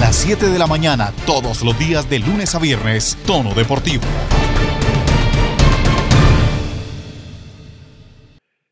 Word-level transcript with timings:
las 0.00 0.14
7 0.16 0.46
de 0.46 0.58
la 0.58 0.68
mañana, 0.68 1.12
todos 1.26 1.64
los 1.64 1.76
días 1.76 2.08
de 2.08 2.20
lunes 2.20 2.54
a 2.54 2.60
viernes, 2.60 3.18
Tono 3.26 3.52
Deportivo. 3.52 4.04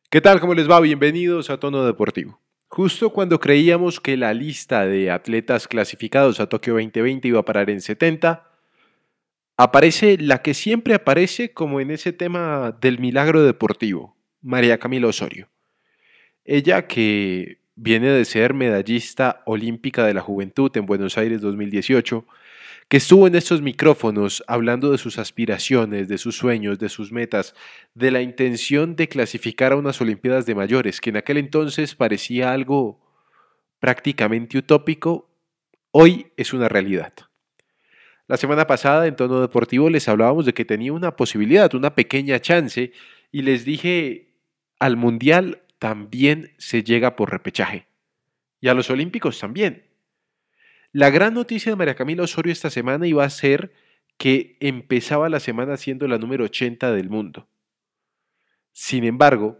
¿Qué 0.08 0.20
tal? 0.20 0.40
¿Cómo 0.40 0.54
les 0.54 0.70
va? 0.70 0.78
Bienvenidos 0.78 1.50
a 1.50 1.58
Tono 1.58 1.84
Deportivo. 1.84 2.40
Justo 2.68 3.10
cuando 3.10 3.40
creíamos 3.40 4.00
que 4.00 4.16
la 4.16 4.34
lista 4.34 4.86
de 4.86 5.10
atletas 5.10 5.66
clasificados 5.66 6.38
a 6.38 6.48
Tokio 6.48 6.74
2020 6.74 7.26
iba 7.26 7.40
a 7.40 7.44
parar 7.44 7.70
en 7.70 7.80
70, 7.80 8.48
aparece 9.56 10.18
la 10.18 10.42
que 10.42 10.54
siempre 10.54 10.94
aparece 10.94 11.52
como 11.52 11.80
en 11.80 11.90
ese 11.90 12.12
tema 12.12 12.76
del 12.80 13.00
milagro 13.00 13.42
deportivo, 13.42 14.16
María 14.42 14.78
Camila 14.78 15.08
Osorio. 15.08 15.48
Ella 16.44 16.86
que 16.86 17.65
viene 17.76 18.08
de 18.08 18.24
ser 18.24 18.54
medallista 18.54 19.42
olímpica 19.44 20.04
de 20.04 20.14
la 20.14 20.22
juventud 20.22 20.74
en 20.76 20.86
Buenos 20.86 21.18
Aires 21.18 21.42
2018, 21.42 22.26
que 22.88 22.96
estuvo 22.96 23.26
en 23.26 23.34
estos 23.34 23.60
micrófonos 23.62 24.42
hablando 24.46 24.90
de 24.90 24.98
sus 24.98 25.18
aspiraciones, 25.18 26.08
de 26.08 26.18
sus 26.18 26.36
sueños, 26.36 26.78
de 26.78 26.88
sus 26.88 27.12
metas, 27.12 27.54
de 27.94 28.10
la 28.10 28.22
intención 28.22 28.96
de 28.96 29.08
clasificar 29.08 29.72
a 29.72 29.76
unas 29.76 30.00
Olimpiadas 30.00 30.46
de 30.46 30.54
mayores, 30.54 31.00
que 31.00 31.10
en 31.10 31.18
aquel 31.18 31.36
entonces 31.36 31.94
parecía 31.94 32.52
algo 32.52 33.00
prácticamente 33.78 34.56
utópico, 34.56 35.28
hoy 35.90 36.28
es 36.36 36.54
una 36.54 36.68
realidad. 36.68 37.12
La 38.26 38.36
semana 38.36 38.66
pasada 38.66 39.06
en 39.06 39.16
tono 39.16 39.40
deportivo 39.40 39.90
les 39.90 40.08
hablábamos 40.08 40.46
de 40.46 40.54
que 40.54 40.64
tenía 40.64 40.92
una 40.92 41.14
posibilidad, 41.14 41.72
una 41.74 41.94
pequeña 41.94 42.40
chance, 42.40 42.92
y 43.30 43.42
les 43.42 43.64
dije, 43.64 44.32
al 44.78 44.96
Mundial 44.96 45.62
también 45.78 46.54
se 46.58 46.82
llega 46.82 47.16
por 47.16 47.30
repechaje. 47.30 47.86
Y 48.60 48.68
a 48.68 48.74
los 48.74 48.90
Olímpicos 48.90 49.38
también. 49.38 49.84
La 50.92 51.10
gran 51.10 51.34
noticia 51.34 51.70
de 51.70 51.76
María 51.76 51.94
Camila 51.94 52.22
Osorio 52.22 52.52
esta 52.52 52.70
semana 52.70 53.06
iba 53.06 53.24
a 53.24 53.30
ser 53.30 53.72
que 54.16 54.56
empezaba 54.60 55.28
la 55.28 55.40
semana 55.40 55.76
siendo 55.76 56.08
la 56.08 56.18
número 56.18 56.44
80 56.44 56.92
del 56.92 57.10
mundo. 57.10 57.48
Sin 58.72 59.04
embargo, 59.04 59.58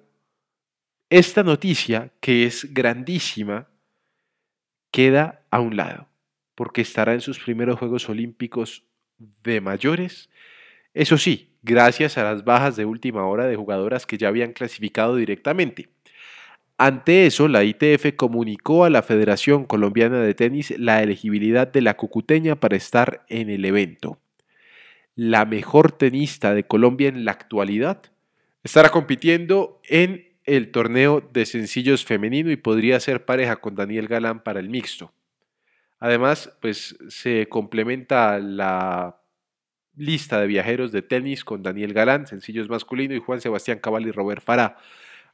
esta 1.11 1.43
noticia, 1.43 2.13
que 2.21 2.45
es 2.45 2.73
grandísima, 2.73 3.69
queda 4.91 5.47
a 5.51 5.61
un 5.61 5.77
lado, 5.77 6.09
porque 6.55 6.81
estará 6.81 7.13
en 7.13 7.21
sus 7.21 7.39
primeros 7.39 7.79
Juegos 7.79 8.09
Olímpicos 8.09 8.85
de 9.19 9.61
mayores. 9.61 10.31
Eso 10.95 11.19
sí, 11.19 11.55
gracias 11.63 12.19
a 12.19 12.25
las 12.25 12.45
bajas 12.45 12.77
de 12.77 12.87
última 12.87 13.27
hora 13.27 13.47
de 13.47 13.57
jugadoras 13.57 14.07
que 14.07 14.19
ya 14.19 14.29
habían 14.29 14.53
clasificado 14.53 15.17
directamente. 15.17 15.96
Ante 16.79 17.25
eso, 17.25 17.49
la 17.49 17.65
ITF 17.65 18.17
comunicó 18.17 18.85
a 18.85 18.91
la 18.91 19.03
Federación 19.03 19.65
Colombiana 19.65 20.21
de 20.21 20.35
Tenis 20.35 20.79
la 20.79 21.03
elegibilidad 21.03 21.67
de 21.67 21.81
la 21.81 21.97
cucuteña 21.97 22.57
para 22.57 22.77
estar 22.77 23.25
en 23.29 23.49
el 23.49 23.65
evento. 23.65 24.19
La 25.15 25.47
mejor 25.47 25.93
tenista 25.93 26.53
de 26.53 26.65
Colombia 26.65 27.09
en 27.09 27.25
la 27.25 27.33
actualidad 27.33 28.03
estará 28.63 28.91
compitiendo 28.91 29.81
en 29.85 30.37
el 30.45 30.71
torneo 30.71 31.27
de 31.33 31.47
sencillos 31.47 32.05
femenino 32.05 32.51
y 32.51 32.57
podría 32.57 33.01
ser 33.01 33.25
pareja 33.25 33.57
con 33.57 33.75
Daniel 33.75 34.07
Galán 34.07 34.43
para 34.43 34.61
el 34.61 34.69
mixto. 34.69 35.15
Además, 35.99 36.53
pues 36.61 36.95
se 37.09 37.49
complementa 37.49 38.39
la 38.39 39.19
lista 39.97 40.39
de 40.39 40.47
viajeros 40.47 40.93
de 40.93 41.01
tenis 41.01 41.43
con 41.43 41.63
Daniel 41.63 41.95
Galán, 41.95 42.27
sencillos 42.27 42.69
masculino, 42.69 43.15
y 43.15 43.19
Juan 43.19 43.41
Sebastián 43.41 43.79
Cabal 43.79 44.07
y 44.07 44.11
Robert 44.11 44.43
Farah 44.45 44.77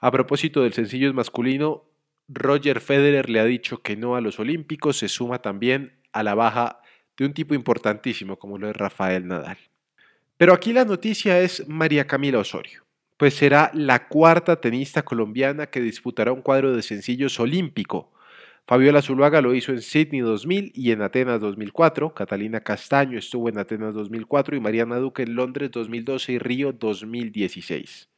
a 0.02 0.10
propósito 0.10 0.64
del 0.64 0.72
sencillo 0.72 1.14
masculino, 1.14 1.84
Roger 2.26 2.80
Federer 2.80 3.30
le 3.30 3.38
ha 3.38 3.44
dicho 3.44 3.82
que 3.82 3.96
no 3.96 4.16
a 4.16 4.20
los 4.20 4.40
Olímpicos, 4.40 4.98
se 4.98 5.08
suma 5.08 5.40
también 5.40 5.92
a 6.12 6.24
la 6.24 6.34
baja 6.34 6.80
de 7.16 7.24
un 7.24 7.32
tipo 7.32 7.54
importantísimo 7.54 8.36
como 8.36 8.58
lo 8.58 8.68
es 8.68 8.76
Rafael 8.76 9.28
Nadal. 9.28 9.58
Pero 10.36 10.54
aquí 10.54 10.72
la 10.72 10.84
noticia 10.84 11.40
es 11.40 11.68
María 11.68 12.08
Camila 12.08 12.40
Osorio, 12.40 12.84
pues 13.16 13.34
será 13.34 13.70
la 13.74 14.08
cuarta 14.08 14.60
tenista 14.60 15.04
colombiana 15.04 15.68
que 15.68 15.80
disputará 15.80 16.32
un 16.32 16.42
cuadro 16.42 16.74
de 16.74 16.82
sencillos 16.82 17.38
olímpico. 17.38 18.12
Fabiola 18.66 19.02
Zuluaga 19.02 19.40
lo 19.40 19.54
hizo 19.54 19.70
en 19.70 19.82
Sydney 19.82 20.22
2000 20.22 20.72
y 20.74 20.90
en 20.90 21.02
Atenas 21.02 21.40
2004, 21.40 22.12
Catalina 22.12 22.60
Castaño 22.60 23.20
estuvo 23.20 23.48
en 23.48 23.58
Atenas 23.58 23.94
2004 23.94 24.56
y 24.56 24.60
Mariana 24.60 24.96
Duque 24.96 25.22
en 25.22 25.36
Londres 25.36 25.70
2012 25.70 26.32
y 26.32 26.38
Río 26.40 26.72
2016. 26.72 28.11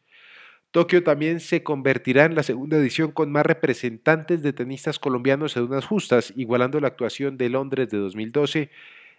Tokio 0.75 1.05
también 1.05 1.39
se 1.39 1.63
convertirá 1.63 2.25
en 2.25 2.35
la 2.35 2.43
segunda 2.43 2.77
edición 2.77 3.13
con 3.13 3.31
más 3.31 3.47
representantes 3.47 4.43
de 4.43 4.53
tenistas 4.53 4.99
colombianos 4.99 5.57
en 5.57 5.63
unas 5.63 5.87
justas, 5.87 6.33
igualando 6.35 6.81
la 6.81 6.89
actuación 6.89 7.37
de 7.37 7.49
Londres 7.49 7.91
de 7.91 7.99
2012, 7.99 8.71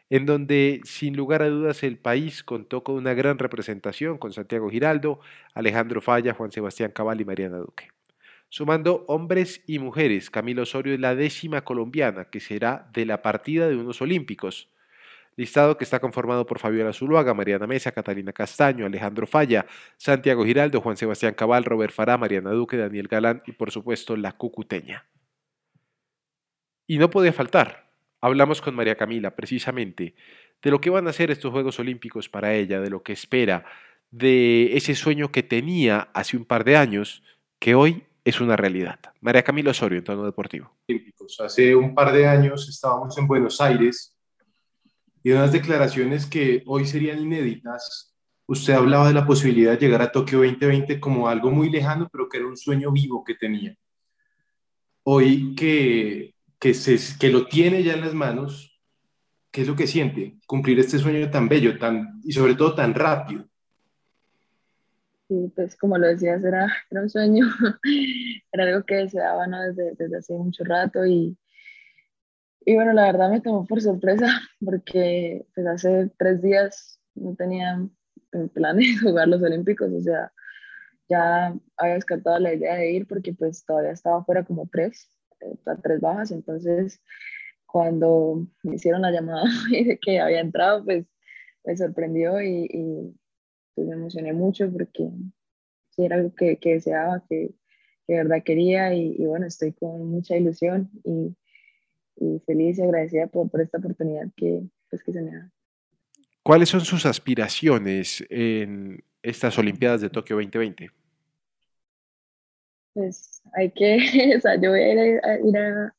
en 0.10 0.26
donde 0.26 0.82
sin 0.84 1.16
lugar 1.16 1.42
a 1.42 1.48
dudas 1.48 1.82
el 1.84 1.98
país 1.98 2.44
contó 2.44 2.84
con 2.84 2.96
una 2.96 3.14
gran 3.14 3.40
representación 3.40 4.18
con 4.18 4.34
Santiago 4.34 4.70
Giraldo, 4.70 5.22
Alejandro 5.54 6.02
Falla, 6.02 6.34
Juan 6.34 6.52
Sebastián 6.52 6.92
Cabal 6.92 7.22
y 7.22 7.26
Mariana 7.26 7.60
Duque. 7.60 7.88
Sumando 8.50 9.06
hombres 9.08 9.64
y 9.66 9.80
mujeres, 9.80 10.30
Camilo 10.30 10.64
Osorio 10.64 10.94
es 10.94 11.00
la 11.00 11.16
décima 11.16 11.62
colombiana 11.64 12.26
que 12.26 12.42
será 12.42 12.90
de 12.92 13.06
la 13.06 13.22
partida 13.22 13.70
de 13.70 13.78
unos 13.78 14.02
olímpicos 14.02 14.68
listado 15.36 15.78
que 15.78 15.84
está 15.84 16.00
conformado 16.00 16.46
por 16.46 16.60
Fabiola 16.60 16.94
Zuluaga, 16.94 17.34
Mariana 17.34 17.68
Mesa, 17.68 17.92
Catalina 17.92 18.34
Castaño, 18.34 18.86
Alejandro 18.86 19.28
Falla, 19.28 19.66
Santiago 19.98 20.46
Giraldo, 20.46 20.82
Juan 20.82 20.98
Sebastián 20.98 21.34
Cabal, 21.34 21.66
Robert 21.66 21.94
Fará, 21.94 22.18
Mariana 22.18 22.52
Duque, 22.52 22.78
Daniel 22.78 23.08
Galán 23.08 23.44
y 23.46 23.52
por 23.52 23.72
supuesto 23.72 24.16
la 24.16 24.34
Cucuteña. 24.34 25.06
Y 26.88 26.98
no 26.98 27.10
podía 27.10 27.34
faltar. 27.34 27.90
Hablamos 28.22 28.62
con 28.62 28.76
María 28.76 28.96
Camila 28.96 29.36
precisamente 29.36 30.16
de 30.62 30.72
lo 30.72 30.82
que 30.82 30.90
van 30.90 31.08
a 31.08 31.14
ser 31.14 31.32
estos 31.32 31.52
Juegos 31.52 31.80
Olímpicos 31.80 32.30
para 32.30 32.54
ella, 32.54 32.80
de 32.80 32.90
lo 32.90 33.04
que 33.04 33.14
espera, 33.14 33.66
de 34.10 34.76
ese 34.76 34.96
sueño 34.96 35.32
que 35.32 35.44
tenía 35.44 36.10
hace 36.14 36.38
un 36.38 36.46
par 36.46 36.64
de 36.64 36.78
años, 36.78 37.22
que 37.60 37.76
hoy 37.76 38.04
es 38.24 38.42
una 38.42 38.56
realidad. 38.56 39.00
María 39.22 39.44
Camila 39.44 39.72
Osorio, 39.72 40.00
en 40.00 40.04
tono 40.04 40.26
deportivo. 40.26 40.72
Hace 41.44 41.76
un 41.76 41.94
par 41.94 42.12
de 42.12 42.26
años 42.26 42.68
estábamos 42.68 43.18
en 43.18 43.28
Buenos 43.28 43.62
Aires 43.62 44.15
y 45.26 45.32
unas 45.32 45.52
declaraciones 45.52 46.28
que 46.28 46.62
hoy 46.68 46.86
serían 46.86 47.20
inéditas. 47.20 48.16
Usted 48.46 48.74
hablaba 48.74 49.08
de 49.08 49.16
la 49.16 49.26
posibilidad 49.26 49.72
de 49.72 49.80
llegar 49.80 50.04
a 50.04 50.12
Tokio 50.12 50.38
2020 50.38 51.00
como 51.00 51.28
algo 51.28 51.50
muy 51.50 51.72
lejano, 51.72 52.08
pero 52.12 52.30
que 52.30 52.38
era 52.38 52.46
un 52.46 52.56
sueño 52.56 52.92
vivo 52.92 53.24
que 53.24 53.34
tenía. 53.34 53.76
Hoy 55.02 55.56
que, 55.56 56.36
que, 56.60 56.76
se, 56.76 57.00
que 57.18 57.30
lo 57.30 57.48
tiene 57.48 57.82
ya 57.82 57.94
en 57.94 58.02
las 58.02 58.14
manos, 58.14 58.80
¿qué 59.50 59.62
es 59.62 59.68
lo 59.68 59.76
que 59.76 59.88
siente? 59.88 60.38
Cumplir 60.46 60.80
este 60.80 61.00
sueño 61.00 61.28
tan 61.32 61.50
bello 61.50 61.80
tan, 61.80 62.22
y 62.24 62.32
sobre 62.32 62.54
todo 62.54 62.76
tan 62.76 62.94
rápido. 62.94 63.48
Sí, 65.28 65.52
pues 65.56 65.76
como 65.76 65.98
lo 65.98 66.06
decías, 66.06 66.44
era, 66.44 66.72
era 66.92 67.02
un 67.02 67.10
sueño, 67.10 67.48
era 68.52 68.66
algo 68.66 68.86
que 68.86 68.94
deseaba 68.94 69.48
¿no? 69.48 69.60
desde, 69.60 69.96
desde 69.98 70.18
hace 70.18 70.34
mucho 70.36 70.64
rato 70.64 71.04
y, 71.04 71.36
y 72.66 72.76
bueno, 72.76 72.94
la 72.94 73.04
verdad 73.06 73.30
me 73.30 73.42
tomó 73.42 73.66
por 73.66 73.82
sorpresa 73.82 74.26
porque 74.64 75.46
pues 75.54 75.68
hace 75.68 76.12
tres 76.18 76.42
días 76.42 77.00
no 77.14 77.36
tenía 77.36 77.88
planes 78.54 79.02
de 79.02 79.10
jugar 79.10 79.28
los 79.28 79.42
Olímpicos, 79.42 79.92
o 79.92 80.02
sea, 80.02 80.32
ya 81.08 81.56
había 81.78 81.94
descartado 81.94 82.40
la 82.40 82.54
idea 82.54 82.76
de 82.76 82.92
ir 82.92 83.08
porque 83.08 83.34
pues 83.34 83.64
todavía 83.64 83.92
estaba 83.92 84.26
fuera 84.26 84.44
como 84.44 84.68
tres, 84.68 85.10
eh, 85.42 85.56
tres 85.84 86.02
bajas, 86.02 86.32
entonces 86.32 87.02
cuando 87.66 88.48
me 88.64 88.76
hicieron 88.76 89.02
la 89.02 89.12
llamada 89.12 89.44
de 89.72 90.00
que 90.02 90.20
había 90.20 90.42
entrado, 90.42 90.84
pues 90.84 91.06
me 91.64 91.78
sorprendió 91.78 92.42
y, 92.42 92.68
y 92.70 93.16
pues, 93.76 93.88
me 93.88 93.96
emocioné 93.96 94.34
mucho 94.34 94.72
porque 94.72 95.10
era 95.98 96.18
algo 96.18 96.34
que, 96.36 96.58
que 96.58 96.74
deseaba, 96.74 97.24
que, 97.30 97.54
que 98.08 98.14
de 98.14 98.24
verdad 98.24 98.44
quería 98.44 98.94
y, 98.94 99.16
y 99.18 99.26
bueno, 99.26 99.46
estoy 99.46 99.74
con 99.74 100.10
mucha 100.10 100.36
ilusión 100.36 100.90
y 101.04 101.36
y 102.18 102.40
feliz 102.46 102.78
y 102.78 102.84
agradecida 102.84 103.28
por, 103.28 103.50
por 103.50 103.62
esta 103.62 103.78
oportunidad 103.78 104.28
que, 104.36 104.64
pues, 104.90 105.04
que 105.04 105.14
se 105.14 105.22
me 105.22 105.32
da. 105.32 105.52
¿Cuáles 106.44 106.70
son 106.70 106.82
sus 106.82 107.06
aspiraciones 107.06 108.24
en 108.30 109.04
estas 109.24 109.58
Olimpiadas 109.58 110.02
de 110.02 110.10
Tokio 110.10 110.36
2020? 110.36 110.90
Pues 112.94 113.42
hay 113.54 113.72
que, 113.72 113.98
o 114.38 114.42
sea, 114.42 114.56
yo 114.62 114.70
voy 114.70 114.82
a 114.82 114.94
ir 114.94 115.00
a, 115.24 115.40
ir 115.40 115.58
a 115.58 115.96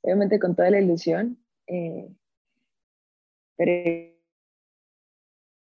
obviamente 0.00 0.38
con 0.38 0.56
toda 0.56 0.70
la 0.70 0.80
ilusión, 0.80 1.38
eh, 1.66 2.08
pero 3.56 4.14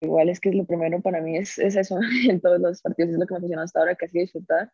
igual 0.01 0.29
es 0.29 0.39
que 0.39 0.51
lo 0.51 0.65
primero 0.65 1.01
para 1.01 1.21
mí 1.21 1.37
es, 1.37 1.57
es, 1.59 1.75
eso, 1.75 1.99
en 2.29 2.41
todos 2.41 2.59
los 2.59 2.81
partidos 2.81 3.11
es 3.11 3.17
lo 3.17 3.25
que 3.25 3.33
me 3.33 3.37
emociona 3.39 3.63
hasta 3.63 3.79
ahora, 3.79 3.95
que 3.95 4.05
ha 4.05 4.09
sido 4.09 4.21
disfrutar. 4.21 4.71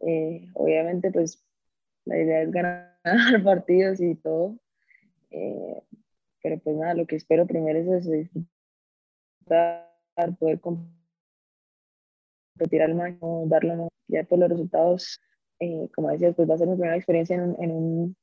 Eh, 0.00 0.46
obviamente, 0.54 1.10
pues 1.10 1.44
la 2.04 2.18
idea 2.18 2.42
es 2.42 2.50
ganar 2.50 2.98
partidos 3.44 4.00
y 4.00 4.14
todo. 4.16 4.56
Eh, 5.30 5.82
pero 6.42 6.58
pues 6.58 6.76
nada, 6.76 6.94
lo 6.94 7.06
que 7.06 7.16
espero 7.16 7.46
primero 7.46 7.78
es 7.78 7.86
eso, 7.86 8.10
disfrutar, 8.10 9.86
poder 10.38 10.60
competir 10.60 10.86
al 12.82 12.94
máximo, 12.94 13.44
darlo 13.46 13.88
ya 14.08 14.24
por 14.24 14.38
los 14.38 14.48
resultados, 14.48 15.20
eh, 15.60 15.88
como 15.94 16.10
decía, 16.10 16.32
pues 16.32 16.48
va 16.48 16.54
a 16.54 16.58
ser 16.58 16.68
mi 16.68 16.76
primera 16.76 16.96
experiencia 16.96 17.36
en 17.36 17.56
en 17.58 17.70
un, 17.70 18.16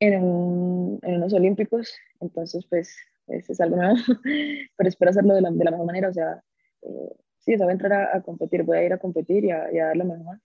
en 0.00 0.22
un, 0.22 1.00
en 1.02 1.16
unos 1.16 1.32
olímpicos, 1.32 1.92
entonces 2.20 2.64
pues 2.68 2.96
es 3.26 3.60
algo 3.60 3.76
nuevo, 3.76 3.94
pero 4.76 4.88
espero 4.88 5.10
hacerlo 5.10 5.34
de 5.34 5.42
la, 5.42 5.50
de 5.50 5.64
la 5.64 5.70
mejor 5.70 5.86
manera, 5.86 6.08
o 6.08 6.12
sea, 6.12 6.42
eh, 6.82 7.16
sí, 7.38 7.56
voy 7.56 7.68
a 7.68 7.72
entrar 7.72 7.92
a, 8.14 8.22
competir, 8.22 8.62
voy 8.62 8.78
a 8.78 8.84
ir 8.84 8.92
a 8.92 8.98
competir 8.98 9.44
y 9.44 9.50
a, 9.50 9.72
y 9.72 9.78
a 9.78 9.86
dar 9.86 9.96
lo 9.96 10.04
mejor. 10.04 10.38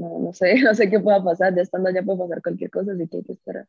No, 0.00 0.18
no 0.18 0.32
sé, 0.32 0.54
no 0.62 0.74
sé 0.74 0.88
qué 0.88 0.98
pueda 0.98 1.22
pasar, 1.22 1.54
ya 1.54 1.62
estando 1.62 1.90
allá 1.90 2.02
puede 2.02 2.20
pasar 2.20 2.42
cualquier 2.42 2.70
cosa, 2.70 2.92
así 2.92 3.06
que 3.06 3.18
hay 3.18 3.22
que 3.22 3.32
esperar. 3.32 3.66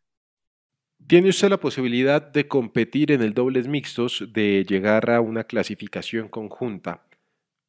¿Tiene 1.07 1.30
usted 1.30 1.50
la 1.50 1.60
posibilidad 1.60 2.22
de 2.22 2.48
competir 2.48 3.12
en 3.12 3.22
el 3.22 3.33
dobles 3.33 3.68
mixtos, 3.68 4.30
de 4.31 4.63
llegar 4.63 5.10
a 5.10 5.19
una 5.19 5.44
clasificación 5.44 6.30
conjunta? 6.30 7.04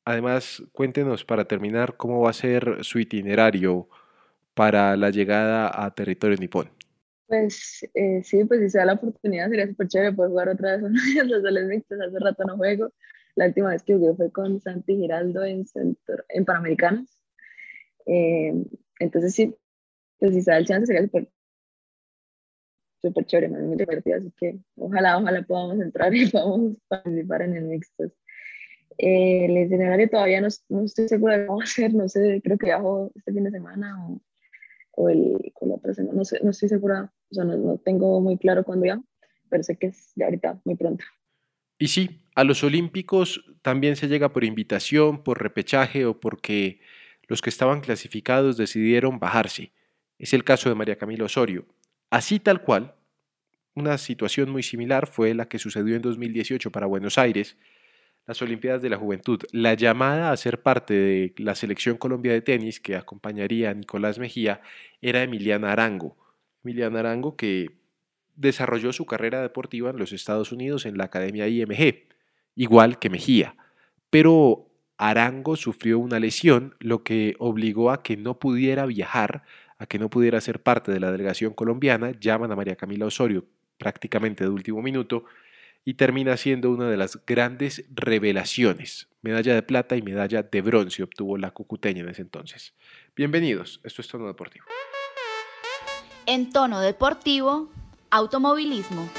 Además, 0.04 0.62
cuéntenos 0.72 1.24
para 1.24 1.46
terminar 1.46 1.96
cómo 1.96 2.20
va 2.20 2.30
a 2.30 2.34
ser 2.34 2.84
su 2.84 3.00
itinerario 3.00 3.88
para 4.54 4.96
la 4.96 5.10
llegada 5.10 5.84
a 5.84 5.92
territorio 5.94 6.36
nipón. 6.36 6.70
Pues 7.26 7.88
eh, 7.94 8.22
sí, 8.22 8.44
pues 8.44 8.60
si 8.60 8.70
se 8.70 8.78
da 8.78 8.84
la 8.84 8.92
oportunidad 8.92 9.48
sería 9.48 9.66
súper 9.66 9.88
chévere 9.88 10.12
poder 10.12 10.30
jugar 10.30 10.48
otra 10.50 10.76
vez 10.76 10.82
los 11.26 11.42
dobles 11.42 11.66
mixtos. 11.66 11.98
Hace 12.00 12.18
rato 12.20 12.44
no 12.44 12.56
juego. 12.56 12.92
La 13.34 13.46
última 13.46 13.70
vez 13.70 13.82
que 13.82 13.94
jugué 13.94 14.14
fue 14.14 14.30
con 14.30 14.60
Santi 14.60 14.94
Giraldo 14.94 15.42
en, 15.42 15.66
centro, 15.66 16.22
en 16.28 16.44
Panamericanos. 16.44 17.21
Eh, 18.06 18.52
entonces 19.00 19.34
sí, 19.34 19.54
pues 20.18 20.34
si 20.34 20.42
se 20.42 20.50
da 20.50 20.58
el 20.58 20.66
chance 20.66 20.86
sería 20.86 21.02
súper 21.02 21.28
súper 23.02 23.26
chévere, 23.26 23.48
muy 23.48 23.76
divertido, 23.76 24.16
así 24.16 24.32
que 24.38 24.58
ojalá, 24.76 25.18
ojalá 25.18 25.42
podamos 25.42 25.80
entrar 25.80 26.14
y 26.14 26.26
podamos 26.30 26.76
participar 26.88 27.42
en 27.42 27.56
el 27.56 27.64
mixtos. 27.64 28.12
Eh, 28.98 29.46
el 29.46 29.56
escenario 29.56 30.08
todavía 30.08 30.40
no, 30.40 30.48
no, 30.68 30.84
estoy 30.84 31.08
segura 31.08 31.38
de 31.38 31.46
cómo 31.46 31.62
hacer, 31.62 31.92
no 31.94 32.08
sé, 32.08 32.40
creo 32.44 32.58
que 32.58 32.66
viajo 32.66 33.10
este 33.16 33.32
fin 33.32 33.44
de 33.44 33.50
semana 33.50 34.06
o, 34.06 34.20
o 34.92 35.08
el, 35.08 35.52
la 35.62 35.74
otra 35.74 35.94
semana, 35.94 36.16
no, 36.16 36.24
sé, 36.24 36.38
no 36.42 36.50
estoy 36.50 36.68
segura, 36.68 37.12
o 37.30 37.34
sea, 37.34 37.44
no, 37.44 37.56
no 37.56 37.78
tengo 37.78 38.20
muy 38.20 38.38
claro 38.38 38.64
cuándo 38.64 38.86
ya, 38.86 39.02
pero 39.48 39.62
sé 39.62 39.76
que 39.76 39.88
es 39.88 40.12
ya 40.14 40.26
ahorita, 40.26 40.60
muy 40.64 40.76
pronto. 40.76 41.04
Y 41.78 41.88
sí, 41.88 42.22
a 42.36 42.44
los 42.44 42.62
Olímpicos 42.62 43.44
también 43.62 43.96
se 43.96 44.06
llega 44.06 44.32
por 44.32 44.44
invitación, 44.44 45.24
por 45.24 45.42
repechaje 45.42 46.06
o 46.06 46.20
porque 46.20 46.80
los 47.28 47.40
que 47.40 47.50
estaban 47.50 47.80
clasificados 47.80 48.56
decidieron 48.56 49.18
bajarse. 49.18 49.72
Es 50.18 50.32
el 50.32 50.44
caso 50.44 50.68
de 50.68 50.74
María 50.74 50.96
Camila 50.96 51.24
Osorio. 51.24 51.66
Así 52.10 52.38
tal 52.38 52.62
cual, 52.62 52.94
una 53.74 53.96
situación 53.98 54.50
muy 54.50 54.62
similar 54.62 55.06
fue 55.06 55.34
la 55.34 55.48
que 55.48 55.58
sucedió 55.58 55.96
en 55.96 56.02
2018 56.02 56.70
para 56.70 56.86
Buenos 56.86 57.16
Aires, 57.18 57.56
las 58.26 58.40
Olimpiadas 58.42 58.82
de 58.82 58.90
la 58.90 58.98
Juventud. 58.98 59.40
La 59.50 59.74
llamada 59.74 60.30
a 60.30 60.36
ser 60.36 60.62
parte 60.62 60.94
de 60.94 61.34
la 61.38 61.54
selección 61.54 61.96
Colombia 61.96 62.32
de 62.32 62.42
tenis 62.42 62.80
que 62.80 62.96
acompañaría 62.96 63.70
a 63.70 63.74
Nicolás 63.74 64.18
Mejía 64.18 64.60
era 65.00 65.22
Emiliana 65.22 65.72
Arango. 65.72 66.16
Emiliana 66.62 67.00
Arango 67.00 67.36
que 67.36 67.70
desarrolló 68.36 68.92
su 68.92 69.06
carrera 69.06 69.42
deportiva 69.42 69.90
en 69.90 69.98
los 69.98 70.12
Estados 70.12 70.52
Unidos 70.52 70.86
en 70.86 70.98
la 70.98 71.04
Academia 71.04 71.48
IMG, 71.48 72.06
igual 72.54 72.98
que 72.98 73.10
Mejía. 73.10 73.56
Pero 74.10 74.71
Arango 75.02 75.56
sufrió 75.56 75.98
una 75.98 76.20
lesión, 76.20 76.76
lo 76.78 77.02
que 77.02 77.34
obligó 77.40 77.90
a 77.90 78.04
que 78.04 78.16
no 78.16 78.38
pudiera 78.38 78.86
viajar, 78.86 79.42
a 79.78 79.86
que 79.86 79.98
no 79.98 80.08
pudiera 80.08 80.40
ser 80.40 80.62
parte 80.62 80.92
de 80.92 81.00
la 81.00 81.10
delegación 81.10 81.54
colombiana. 81.54 82.12
Llaman 82.20 82.52
a 82.52 82.56
María 82.56 82.76
Camila 82.76 83.06
Osorio 83.06 83.44
prácticamente 83.78 84.44
de 84.44 84.50
último 84.50 84.80
minuto 84.80 85.24
y 85.84 85.94
termina 85.94 86.36
siendo 86.36 86.70
una 86.70 86.88
de 86.88 86.96
las 86.96 87.18
grandes 87.26 87.84
revelaciones. 87.92 89.08
Medalla 89.22 89.56
de 89.56 89.62
plata 89.62 89.96
y 89.96 90.02
medalla 90.02 90.44
de 90.44 90.60
bronce 90.60 91.02
obtuvo 91.02 91.36
la 91.36 91.50
cucuteña 91.50 92.02
en 92.02 92.10
ese 92.10 92.22
entonces. 92.22 92.72
Bienvenidos, 93.16 93.80
esto 93.82 94.02
es 94.02 94.08
Tono 94.08 94.28
Deportivo. 94.28 94.66
En 96.26 96.52
Tono 96.52 96.80
Deportivo, 96.80 97.72
automovilismo. 98.08 99.10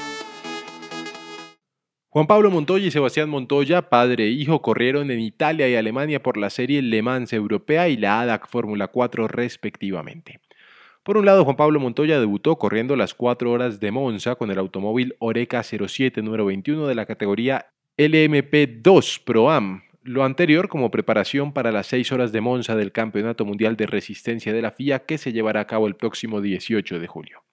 Juan 2.14 2.28
Pablo 2.28 2.48
Montoya 2.48 2.86
y 2.86 2.92
Sebastián 2.92 3.28
Montoya, 3.28 3.90
padre 3.90 4.26
e 4.26 4.28
hijo, 4.28 4.62
corrieron 4.62 5.10
en 5.10 5.18
Italia 5.18 5.68
y 5.68 5.74
Alemania 5.74 6.22
por 6.22 6.36
la 6.36 6.48
serie 6.48 6.80
Le 6.80 7.02
Mans 7.02 7.32
Europea 7.32 7.88
y 7.88 7.96
la 7.96 8.20
ADAC 8.20 8.46
Fórmula 8.48 8.86
4 8.86 9.26
respectivamente. 9.26 10.38
Por 11.02 11.16
un 11.16 11.26
lado, 11.26 11.44
Juan 11.44 11.56
Pablo 11.56 11.80
Montoya 11.80 12.20
debutó 12.20 12.54
corriendo 12.54 12.94
las 12.94 13.14
4 13.14 13.50
horas 13.50 13.80
de 13.80 13.90
Monza 13.90 14.36
con 14.36 14.52
el 14.52 14.60
automóvil 14.60 15.16
Oreca 15.18 15.64
07 15.64 16.22
número 16.22 16.44
21 16.44 16.86
de 16.86 16.94
la 16.94 17.04
categoría 17.04 17.66
LMP2 17.98 19.24
Pro 19.24 19.50
Am, 19.50 19.82
lo 20.04 20.22
anterior 20.22 20.68
como 20.68 20.92
preparación 20.92 21.52
para 21.52 21.72
las 21.72 21.88
6 21.88 22.12
horas 22.12 22.30
de 22.30 22.40
Monza 22.40 22.76
del 22.76 22.92
Campeonato 22.92 23.44
Mundial 23.44 23.76
de 23.76 23.86
Resistencia 23.86 24.52
de 24.52 24.62
la 24.62 24.70
FIA 24.70 25.00
que 25.00 25.18
se 25.18 25.32
llevará 25.32 25.62
a 25.62 25.66
cabo 25.66 25.88
el 25.88 25.96
próximo 25.96 26.40
18 26.40 27.00
de 27.00 27.08
julio. 27.08 27.43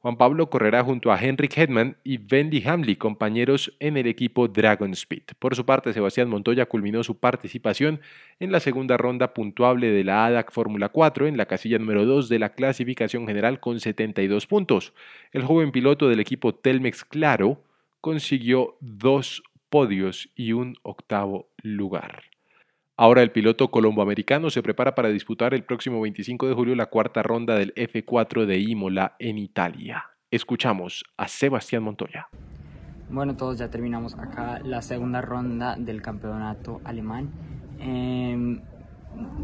Juan 0.00 0.16
Pablo 0.16 0.48
correrá 0.48 0.84
junto 0.84 1.10
a 1.10 1.20
Henrik 1.20 1.58
Hedman 1.58 1.96
y 2.04 2.18
Wendy 2.18 2.62
Hamley, 2.64 2.94
compañeros 2.94 3.74
en 3.80 3.96
el 3.96 4.06
equipo 4.06 4.46
Dragon 4.46 4.92
Speed. 4.92 5.24
Por 5.40 5.56
su 5.56 5.66
parte, 5.66 5.92
Sebastián 5.92 6.28
Montoya 6.28 6.66
culminó 6.66 7.02
su 7.02 7.18
participación 7.18 8.00
en 8.38 8.52
la 8.52 8.60
segunda 8.60 8.96
ronda 8.96 9.34
puntuable 9.34 9.90
de 9.90 10.04
la 10.04 10.26
ADAC 10.26 10.52
Fórmula 10.52 10.90
4 10.90 11.26
en 11.26 11.36
la 11.36 11.46
casilla 11.46 11.80
número 11.80 12.04
2 12.04 12.28
de 12.28 12.38
la 12.38 12.50
clasificación 12.50 13.26
general 13.26 13.58
con 13.58 13.80
72 13.80 14.46
puntos. 14.46 14.94
El 15.32 15.42
joven 15.42 15.72
piloto 15.72 16.08
del 16.08 16.20
equipo 16.20 16.54
Telmex 16.54 17.04
Claro 17.04 17.64
consiguió 18.00 18.76
dos 18.80 19.42
podios 19.68 20.30
y 20.36 20.52
un 20.52 20.76
octavo 20.82 21.48
lugar. 21.62 22.27
Ahora 23.00 23.22
el 23.22 23.30
piloto 23.30 23.70
colomboamericano 23.70 24.50
se 24.50 24.60
prepara 24.60 24.96
para 24.96 25.10
disputar 25.10 25.54
el 25.54 25.62
próximo 25.62 26.00
25 26.00 26.48
de 26.48 26.54
julio 26.54 26.74
la 26.74 26.86
cuarta 26.86 27.22
ronda 27.22 27.54
del 27.54 27.72
F4 27.76 28.44
de 28.44 28.58
Imola 28.58 29.14
en 29.20 29.38
Italia. 29.38 30.06
Escuchamos 30.32 31.04
a 31.16 31.28
Sebastián 31.28 31.84
Montoya. 31.84 32.26
Bueno, 33.08 33.36
todos 33.36 33.56
ya 33.56 33.70
terminamos 33.70 34.14
acá 34.18 34.58
la 34.64 34.82
segunda 34.82 35.20
ronda 35.20 35.76
del 35.78 36.02
campeonato 36.02 36.80
alemán. 36.82 37.30
Em, 37.78 38.62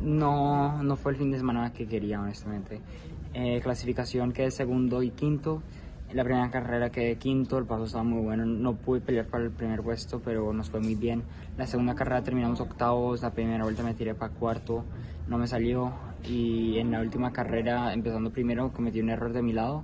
no, 0.03 0.83
no 0.83 0.97
fue 0.97 1.12
el 1.12 1.19
fin 1.19 1.31
de 1.31 1.39
semana 1.39 1.73
que 1.73 1.87
quería, 1.87 2.21
honestamente. 2.21 2.81
Eh, 3.35 3.61
clasificación 3.62 4.33
que 4.33 4.47
es 4.47 4.55
segundo 4.55 5.00
y 5.05 5.11
quinto 5.11 5.62
la 6.14 6.22
primera 6.22 6.49
carrera 6.50 6.90
quedé 6.90 7.16
quinto, 7.16 7.58
el 7.58 7.64
paso 7.64 7.84
estaba 7.84 8.05
muy 8.05 8.22
bueno, 8.22 8.46
no 8.46 8.76
pude 8.76 9.00
pelear 9.00 9.26
para 9.26 9.43
el 9.43 9.50
primer 9.50 9.82
puesto, 9.82 10.20
pero 10.22 10.52
nos 10.52 10.70
fue 10.70 10.78
muy 10.78 10.94
bien. 10.94 11.25
La 11.58 11.66
segunda 11.66 11.96
carrera 11.96 12.22
terminamos 12.22 12.61
octavos, 12.61 13.22
la 13.22 13.32
primera 13.32 13.64
vuelta 13.64 13.82
me 13.82 13.94
tiré 13.94 14.14
para 14.14 14.32
cuarto, 14.32 14.84
no 15.26 15.38
me 15.38 15.49
salió 15.49 15.93
y 16.22 16.78
en 16.78 16.93
la 16.93 17.00
última 17.00 17.32
carrera, 17.32 17.93
empezando 17.93 18.31
primero, 18.31 18.72
cometí 18.72 19.00
un 19.00 19.11
error 19.11 19.32
de 19.32 19.43
mi 19.43 19.52
lado 19.52 19.82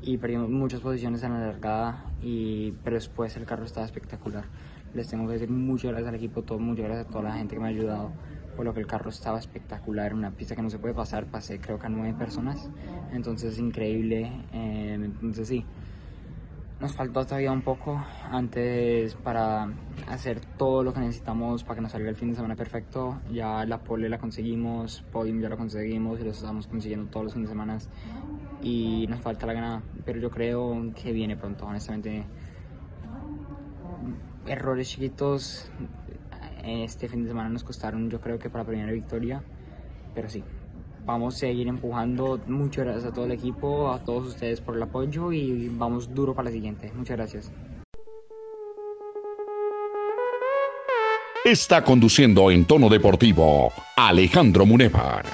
y 0.00 0.16
perdí 0.16 0.38
muchas 0.38 0.80
posiciones 0.80 1.22
en 1.24 1.34
la 1.34 1.40
largada, 1.40 2.04
y, 2.22 2.72
pero 2.82 2.96
después 2.96 3.36
el 3.36 3.44
carro 3.44 3.64
estaba 3.64 3.84
espectacular. 3.84 4.44
Les 4.94 5.08
tengo 5.08 5.26
que 5.26 5.34
decir 5.34 5.50
muchas 5.50 5.90
gracias 5.90 6.08
al 6.08 6.14
equipo, 6.14 6.42
todo, 6.42 6.58
muchas 6.58 6.86
gracias 6.86 7.06
a 7.06 7.10
toda 7.10 7.24
la 7.24 7.34
gente 7.34 7.54
que 7.54 7.60
me 7.60 7.66
ha 7.66 7.70
ayudado 7.70 8.12
por 8.60 8.66
lo 8.66 8.74
que 8.74 8.80
el 8.80 8.86
carro 8.86 9.08
estaba 9.08 9.38
espectacular, 9.38 10.12
una 10.12 10.32
pista 10.32 10.54
que 10.54 10.60
no 10.60 10.68
se 10.68 10.78
puede 10.78 10.92
pasar, 10.92 11.24
pasé 11.24 11.58
creo 11.58 11.78
que 11.78 11.86
a 11.86 11.88
nueve 11.88 12.12
personas, 12.12 12.68
entonces 13.10 13.58
increíble, 13.58 14.30
eh, 14.52 14.98
entonces 15.02 15.48
sí, 15.48 15.64
nos 16.78 16.94
faltó 16.94 17.24
todavía 17.24 17.52
un 17.52 17.62
poco 17.62 18.04
antes 18.30 19.14
para 19.14 19.66
hacer 20.08 20.42
todo 20.58 20.82
lo 20.82 20.92
que 20.92 21.00
necesitamos 21.00 21.64
para 21.64 21.76
que 21.76 21.80
nos 21.80 21.92
salga 21.92 22.10
el 22.10 22.16
fin 22.16 22.28
de 22.28 22.34
semana 22.34 22.54
perfecto, 22.54 23.18
ya 23.32 23.64
la 23.64 23.78
pole 23.78 24.10
la 24.10 24.18
conseguimos, 24.18 25.00
podium 25.10 25.40
ya 25.40 25.48
lo 25.48 25.56
conseguimos 25.56 26.20
y 26.20 26.24
lo 26.24 26.30
estamos 26.32 26.66
consiguiendo 26.66 27.10
todos 27.10 27.24
los 27.24 27.32
fines 27.32 27.48
de 27.48 27.52
semana 27.54 27.78
y 28.60 29.06
nos 29.08 29.22
falta 29.22 29.46
la 29.46 29.54
ganada, 29.54 29.82
pero 30.04 30.20
yo 30.20 30.30
creo 30.30 30.92
que 30.94 31.12
viene 31.12 31.34
pronto, 31.34 31.64
honestamente 31.64 32.26
errores 34.46 34.88
chiquitos 34.88 35.70
este 36.64 37.08
fin 37.08 37.22
de 37.22 37.28
semana 37.28 37.48
nos 37.48 37.64
costaron 37.64 38.10
yo 38.10 38.20
creo 38.20 38.38
que 38.38 38.50
para 38.50 38.64
la 38.64 38.68
primera 38.68 38.92
victoria, 38.92 39.42
pero 40.14 40.28
sí, 40.28 40.42
vamos 41.04 41.34
a 41.34 41.38
seguir 41.38 41.68
empujando. 41.68 42.40
Muchas 42.46 42.84
gracias 42.84 43.04
a 43.06 43.12
todo 43.12 43.24
el 43.24 43.32
equipo, 43.32 43.92
a 43.92 43.98
todos 44.04 44.28
ustedes 44.28 44.60
por 44.60 44.76
el 44.76 44.82
apoyo 44.82 45.32
y 45.32 45.68
vamos 45.68 46.14
duro 46.14 46.34
para 46.34 46.46
la 46.46 46.52
siguiente. 46.52 46.92
Muchas 46.94 47.16
gracias. 47.16 47.52
Está 51.44 51.82
conduciendo 51.82 52.50
en 52.50 52.66
tono 52.66 52.90
deportivo 52.90 53.72
Alejandro 53.96 54.66
Munevar. 54.66 55.24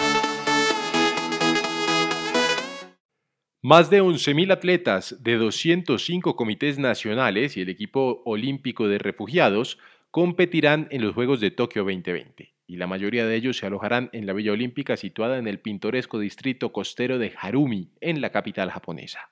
Más 3.60 3.90
de 3.90 4.00
11.000 4.00 4.52
atletas 4.52 5.16
de 5.20 5.34
205 5.34 6.36
comités 6.36 6.78
nacionales 6.78 7.56
y 7.56 7.62
el 7.62 7.68
equipo 7.68 8.22
olímpico 8.24 8.86
de 8.86 8.98
refugiados 8.98 9.78
competirán 10.16 10.88
en 10.92 11.02
los 11.02 11.14
Juegos 11.14 11.40
de 11.40 11.50
Tokio 11.50 11.82
2020 11.82 12.54
y 12.66 12.76
la 12.76 12.86
mayoría 12.86 13.26
de 13.26 13.36
ellos 13.36 13.58
se 13.58 13.66
alojarán 13.66 14.08
en 14.14 14.24
la 14.24 14.32
Villa 14.32 14.52
Olímpica 14.52 14.96
situada 14.96 15.36
en 15.36 15.46
el 15.46 15.60
pintoresco 15.60 16.18
distrito 16.18 16.72
costero 16.72 17.18
de 17.18 17.34
Harumi, 17.38 17.90
en 18.00 18.22
la 18.22 18.30
capital 18.30 18.70
japonesa. 18.70 19.30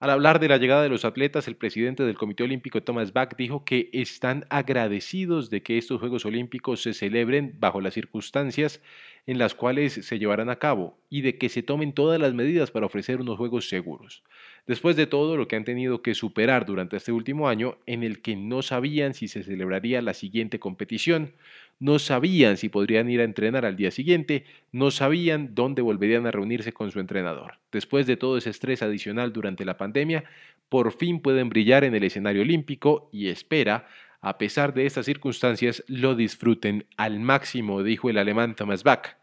Al 0.00 0.10
hablar 0.10 0.40
de 0.40 0.48
la 0.48 0.56
llegada 0.56 0.82
de 0.82 0.88
los 0.88 1.04
atletas, 1.04 1.46
el 1.46 1.54
presidente 1.54 2.02
del 2.02 2.18
Comité 2.18 2.42
Olímpico 2.42 2.82
Thomas 2.82 3.12
Bach 3.12 3.36
dijo 3.36 3.64
que 3.64 3.90
están 3.92 4.44
agradecidos 4.50 5.50
de 5.50 5.62
que 5.62 5.78
estos 5.78 6.00
Juegos 6.00 6.26
Olímpicos 6.26 6.82
se 6.82 6.94
celebren 6.94 7.54
bajo 7.60 7.80
las 7.80 7.94
circunstancias 7.94 8.82
en 9.26 9.38
las 9.38 9.54
cuales 9.54 9.92
se 9.92 10.18
llevarán 10.18 10.50
a 10.50 10.56
cabo 10.56 10.98
y 11.10 11.20
de 11.20 11.38
que 11.38 11.48
se 11.48 11.62
tomen 11.62 11.92
todas 11.92 12.20
las 12.20 12.34
medidas 12.34 12.72
para 12.72 12.86
ofrecer 12.86 13.20
unos 13.20 13.38
Juegos 13.38 13.68
seguros. 13.68 14.24
Después 14.66 14.96
de 14.96 15.06
todo 15.06 15.36
lo 15.36 15.48
que 15.48 15.56
han 15.56 15.64
tenido 15.64 16.02
que 16.02 16.14
superar 16.14 16.66
durante 16.66 16.96
este 16.96 17.12
último 17.12 17.48
año 17.48 17.78
en 17.86 18.02
el 18.02 18.22
que 18.22 18.36
no 18.36 18.62
sabían 18.62 19.14
si 19.14 19.28
se 19.28 19.42
celebraría 19.42 20.02
la 20.02 20.14
siguiente 20.14 20.58
competición, 20.58 21.32
no 21.80 21.98
sabían 21.98 22.56
si 22.56 22.68
podrían 22.68 23.10
ir 23.10 23.20
a 23.20 23.24
entrenar 23.24 23.66
al 23.66 23.76
día 23.76 23.90
siguiente, 23.90 24.44
no 24.70 24.90
sabían 24.90 25.54
dónde 25.54 25.82
volverían 25.82 26.26
a 26.26 26.30
reunirse 26.30 26.72
con 26.72 26.92
su 26.92 27.00
entrenador. 27.00 27.58
Después 27.72 28.06
de 28.06 28.16
todo 28.16 28.38
ese 28.38 28.50
estrés 28.50 28.82
adicional 28.82 29.32
durante 29.32 29.64
la 29.64 29.76
pandemia, 29.76 30.24
por 30.68 30.92
fin 30.92 31.20
pueden 31.20 31.48
brillar 31.48 31.82
en 31.84 31.94
el 31.94 32.04
escenario 32.04 32.42
olímpico 32.42 33.08
y 33.12 33.28
espera, 33.28 33.88
a 34.20 34.38
pesar 34.38 34.74
de 34.74 34.86
estas 34.86 35.06
circunstancias, 35.06 35.82
lo 35.88 36.14
disfruten 36.14 36.86
al 36.96 37.18
máximo, 37.18 37.82
dijo 37.82 38.08
el 38.08 38.18
alemán 38.18 38.54
Thomas 38.54 38.84
Bach. 38.84 39.16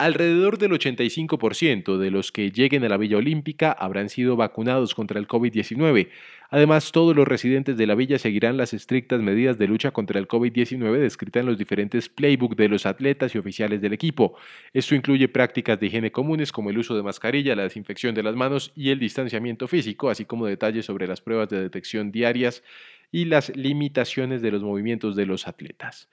Alrededor 0.00 0.56
del 0.56 0.70
85% 0.70 1.98
de 1.98 2.10
los 2.10 2.32
que 2.32 2.50
lleguen 2.50 2.84
a 2.84 2.88
la 2.88 2.96
Villa 2.96 3.18
Olímpica 3.18 3.70
habrán 3.70 4.08
sido 4.08 4.34
vacunados 4.34 4.94
contra 4.94 5.20
el 5.20 5.28
COVID-19. 5.28 6.08
Además, 6.48 6.90
todos 6.90 7.14
los 7.14 7.28
residentes 7.28 7.76
de 7.76 7.86
la 7.86 7.94
villa 7.94 8.18
seguirán 8.18 8.56
las 8.56 8.72
estrictas 8.72 9.20
medidas 9.20 9.58
de 9.58 9.68
lucha 9.68 9.90
contra 9.90 10.18
el 10.18 10.26
COVID-19 10.26 10.96
descritas 11.00 11.42
en 11.42 11.48
los 11.48 11.58
diferentes 11.58 12.08
playbook 12.08 12.56
de 12.56 12.70
los 12.70 12.86
atletas 12.86 13.34
y 13.34 13.38
oficiales 13.38 13.82
del 13.82 13.92
equipo. 13.92 14.38
Esto 14.72 14.94
incluye 14.94 15.28
prácticas 15.28 15.78
de 15.78 15.88
higiene 15.88 16.10
comunes 16.10 16.50
como 16.50 16.70
el 16.70 16.78
uso 16.78 16.96
de 16.96 17.02
mascarilla, 17.02 17.54
la 17.54 17.64
desinfección 17.64 18.14
de 18.14 18.22
las 18.22 18.34
manos 18.34 18.72
y 18.74 18.88
el 18.88 19.00
distanciamiento 19.00 19.68
físico, 19.68 20.08
así 20.08 20.24
como 20.24 20.46
detalles 20.46 20.86
sobre 20.86 21.06
las 21.06 21.20
pruebas 21.20 21.50
de 21.50 21.60
detección 21.60 22.10
diarias 22.10 22.62
y 23.12 23.26
las 23.26 23.54
limitaciones 23.54 24.40
de 24.40 24.50
los 24.50 24.62
movimientos 24.62 25.14
de 25.14 25.26
los 25.26 25.46
atletas. 25.46 26.08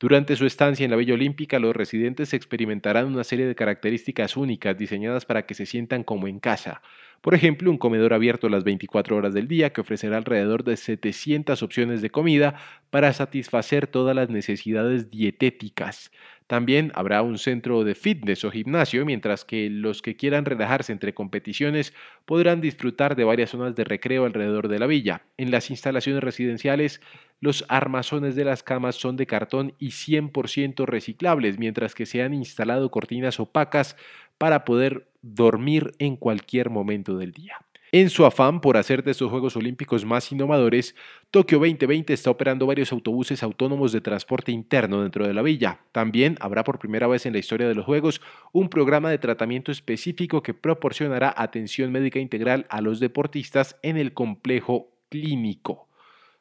Durante 0.00 0.34
su 0.34 0.46
estancia 0.46 0.82
en 0.82 0.90
la 0.90 0.96
Villa 0.96 1.12
Olímpica, 1.12 1.58
los 1.58 1.76
residentes 1.76 2.32
experimentarán 2.32 3.04
una 3.04 3.22
serie 3.22 3.46
de 3.46 3.54
características 3.54 4.34
únicas 4.34 4.78
diseñadas 4.78 5.26
para 5.26 5.44
que 5.44 5.52
se 5.52 5.66
sientan 5.66 6.04
como 6.04 6.26
en 6.26 6.40
casa. 6.40 6.80
Por 7.20 7.34
ejemplo, 7.34 7.70
un 7.70 7.76
comedor 7.76 8.14
abierto 8.14 8.48
las 8.48 8.64
24 8.64 9.14
horas 9.14 9.34
del 9.34 9.46
día 9.46 9.74
que 9.74 9.82
ofrecerá 9.82 10.16
alrededor 10.16 10.64
de 10.64 10.78
700 10.78 11.62
opciones 11.62 12.00
de 12.00 12.08
comida 12.08 12.54
para 12.88 13.12
satisfacer 13.12 13.88
todas 13.88 14.16
las 14.16 14.30
necesidades 14.30 15.10
dietéticas. 15.10 16.10
También 16.50 16.90
habrá 16.96 17.22
un 17.22 17.38
centro 17.38 17.84
de 17.84 17.94
fitness 17.94 18.44
o 18.44 18.50
gimnasio, 18.50 19.06
mientras 19.06 19.44
que 19.44 19.70
los 19.70 20.02
que 20.02 20.16
quieran 20.16 20.44
relajarse 20.44 20.90
entre 20.90 21.14
competiciones 21.14 21.94
podrán 22.24 22.60
disfrutar 22.60 23.14
de 23.14 23.22
varias 23.22 23.50
zonas 23.50 23.76
de 23.76 23.84
recreo 23.84 24.24
alrededor 24.24 24.66
de 24.66 24.80
la 24.80 24.88
villa. 24.88 25.22
En 25.36 25.52
las 25.52 25.70
instalaciones 25.70 26.24
residenciales, 26.24 27.00
los 27.38 27.64
armazones 27.68 28.34
de 28.34 28.44
las 28.44 28.64
camas 28.64 28.96
son 28.96 29.16
de 29.16 29.26
cartón 29.26 29.74
y 29.78 29.90
100% 29.90 30.86
reciclables, 30.86 31.56
mientras 31.56 31.94
que 31.94 32.04
se 32.04 32.20
han 32.20 32.34
instalado 32.34 32.90
cortinas 32.90 33.38
opacas 33.38 33.96
para 34.36 34.64
poder 34.64 35.06
dormir 35.22 35.92
en 36.00 36.16
cualquier 36.16 36.68
momento 36.68 37.16
del 37.16 37.30
día. 37.30 37.58
En 37.92 38.08
su 38.08 38.24
afán 38.24 38.60
por 38.60 38.76
hacer 38.76 39.02
de 39.02 39.10
estos 39.10 39.32
Juegos 39.32 39.56
Olímpicos 39.56 40.04
más 40.04 40.30
innovadores, 40.30 40.94
Tokio 41.32 41.58
2020 41.58 42.12
está 42.12 42.30
operando 42.30 42.64
varios 42.64 42.92
autobuses 42.92 43.42
autónomos 43.42 43.90
de 43.90 44.00
transporte 44.00 44.52
interno 44.52 45.02
dentro 45.02 45.26
de 45.26 45.34
la 45.34 45.42
villa. 45.42 45.80
También 45.90 46.36
habrá 46.40 46.62
por 46.62 46.78
primera 46.78 47.08
vez 47.08 47.26
en 47.26 47.32
la 47.32 47.40
historia 47.40 47.66
de 47.66 47.74
los 47.74 47.84
Juegos 47.84 48.20
un 48.52 48.68
programa 48.68 49.10
de 49.10 49.18
tratamiento 49.18 49.72
específico 49.72 50.40
que 50.40 50.54
proporcionará 50.54 51.34
atención 51.36 51.90
médica 51.90 52.20
integral 52.20 52.64
a 52.70 52.80
los 52.80 53.00
deportistas 53.00 53.76
en 53.82 53.96
el 53.96 54.14
complejo 54.14 54.92
clínico. 55.08 55.89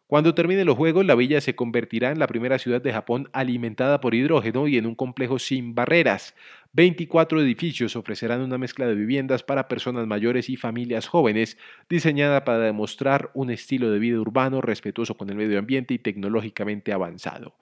Cuando 0.09 0.33
termine 0.33 0.65
los 0.65 0.75
Juegos, 0.75 1.05
la 1.05 1.13
villa 1.13 1.39
se 1.39 1.55
convertirá 1.55 2.09
en 2.09 2.17
la 2.17 2.25
primera 2.25 2.57
ciudad 2.57 2.81
de 2.81 2.91
Japón 2.91 3.29
alimentada 3.31 4.01
por 4.01 4.15
hidrógeno 4.15 4.67
y 4.67 4.75
en 4.75 4.87
un 4.87 4.95
complejo 4.95 5.37
sin 5.37 5.75
barreras. 5.75 6.33
24 6.73 7.39
edificios 7.39 7.95
ofrecerán 7.95 8.41
una 8.41 8.57
mezcla 8.57 8.87
de 8.87 8.95
viviendas 8.95 9.43
para 9.43 9.67
personas 9.67 10.07
mayores 10.07 10.49
y 10.49 10.57
familias 10.57 11.07
jóvenes, 11.07 11.59
diseñada 11.91 12.43
para 12.43 12.57
demostrar 12.57 13.29
un 13.35 13.51
estilo 13.51 13.91
de 13.91 13.99
vida 13.99 14.19
urbano 14.19 14.61
respetuoso 14.61 15.15
con 15.15 15.29
el 15.29 15.35
medio 15.35 15.59
ambiente 15.59 15.93
y 15.93 15.99
tecnológicamente 15.99 16.91
avanzado. 16.91 17.53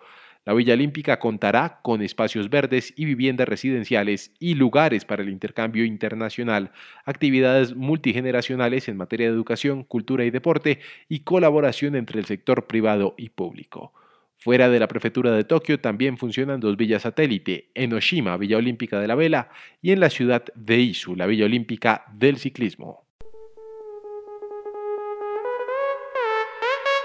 La 0.47 0.53
Villa 0.53 0.75
Olímpica 0.75 1.19
contará 1.19 1.81
con 1.81 2.01
espacios 2.01 2.49
verdes 2.49 2.93
y 2.95 3.03
viviendas 3.03 3.49
residenciales 3.49 4.31
y 4.39 4.53
lugares 4.53 5.03
para 5.03 5.21
el 5.21 5.27
intercambio 5.27 5.83
internacional, 5.83 6.71
actividades 7.03 7.75
multigeneracionales 7.75 8.87
en 8.87 8.95
materia 8.95 9.27
de 9.27 9.33
educación, 9.33 9.83
cultura 9.83 10.23
y 10.23 10.29
deporte 10.29 10.79
y 11.09 11.19
colaboración 11.19 11.97
entre 11.97 12.21
el 12.21 12.25
sector 12.27 12.65
privado 12.65 13.13
y 13.17 13.27
público. 13.27 13.91
Fuera 14.37 14.69
de 14.69 14.79
la 14.79 14.87
prefectura 14.87 15.33
de 15.33 15.43
Tokio 15.43 15.81
también 15.81 16.17
funcionan 16.17 16.61
dos 16.61 16.77
villas 16.77 17.01
satélite, 17.01 17.67
en 17.73 17.91
Oshima, 17.91 18.37
Villa 18.37 18.55
Olímpica 18.55 19.01
de 19.01 19.07
la 19.07 19.15
Vela, 19.15 19.49
y 19.81 19.91
en 19.91 19.99
la 19.99 20.09
ciudad 20.09 20.45
de 20.55 20.79
Isu, 20.79 21.17
la 21.17 21.25
Villa 21.25 21.43
Olímpica 21.43 22.05
del 22.13 22.37
Ciclismo. 22.37 23.03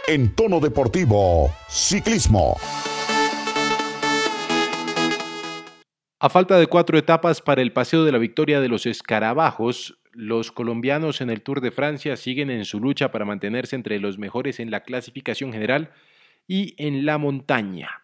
En 0.06 0.32
tono 0.36 0.60
deportivo, 0.60 1.50
ciclismo. 1.68 2.56
A 6.24 6.28
falta 6.28 6.56
de 6.56 6.68
cuatro 6.68 6.96
etapas 6.96 7.40
para 7.42 7.62
el 7.62 7.72
paseo 7.72 8.04
de 8.04 8.12
la 8.12 8.18
victoria 8.18 8.60
de 8.60 8.68
los 8.68 8.86
escarabajos, 8.86 9.98
los 10.12 10.52
colombianos 10.52 11.20
en 11.20 11.30
el 11.30 11.42
Tour 11.42 11.60
de 11.60 11.72
Francia 11.72 12.16
siguen 12.16 12.48
en 12.48 12.64
su 12.64 12.78
lucha 12.78 13.10
para 13.10 13.24
mantenerse 13.24 13.74
entre 13.74 13.98
los 13.98 14.18
mejores 14.18 14.60
en 14.60 14.70
la 14.70 14.84
clasificación 14.84 15.52
general 15.52 15.90
y 16.46 16.76
en 16.78 17.06
la 17.06 17.18
montaña. 17.18 18.01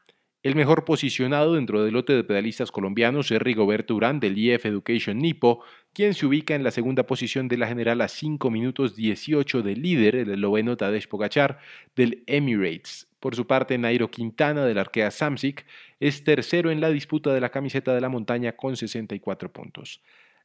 El 0.49 0.55
mejor 0.55 0.87
posicionado 0.87 1.57
dentro 1.57 1.85
del 1.85 1.93
lote 1.93 2.15
de 2.15 2.25
pedalistas 2.25 2.73
colombianos 2.73 3.31
es 3.31 3.39
Rigoberto 3.39 3.95
Urán 3.95 4.19
del 4.19 4.39
IF 4.39 4.65
Education 4.65 5.19
Nipo, 5.19 5.63
quien 5.93 6.15
se 6.15 6.25
ubica 6.25 6.55
en 6.55 6.65
la 6.65 6.71
segunda 6.71 7.03
posición 7.03 7.49
de 7.49 7.59
la 7.59 7.67
general 7.67 8.01
a 8.01 8.09
5 8.09 8.51
minutos 8.51 8.97
18 8.97 9.61
del 9.61 9.83
líder, 9.83 10.17
el 10.17 10.31
esloveno 10.31 10.79
Tadej 10.79 11.07
Pogachar, 11.07 11.59
del 11.95 12.25
Emirates. 12.27 13.09
Por 13.21 13.37
su 13.37 13.47
parte, 13.47 13.77
Nairo 13.77 14.11
Quintana 14.11 14.65
del 14.65 14.79
Arkea 14.79 15.11
Samsic 15.11 15.67
es 16.01 16.25
tercero 16.25 16.71
en 16.71 16.81
la 16.81 16.89
disputa 16.89 17.35
de 17.35 17.43
la 17.43 17.51
camiseta 17.51 17.95
de 17.95 18.01
la 18.01 18.09
montaña 18.09 18.53
con 18.53 18.75
64 18.75 19.53
puntos. 19.53 20.01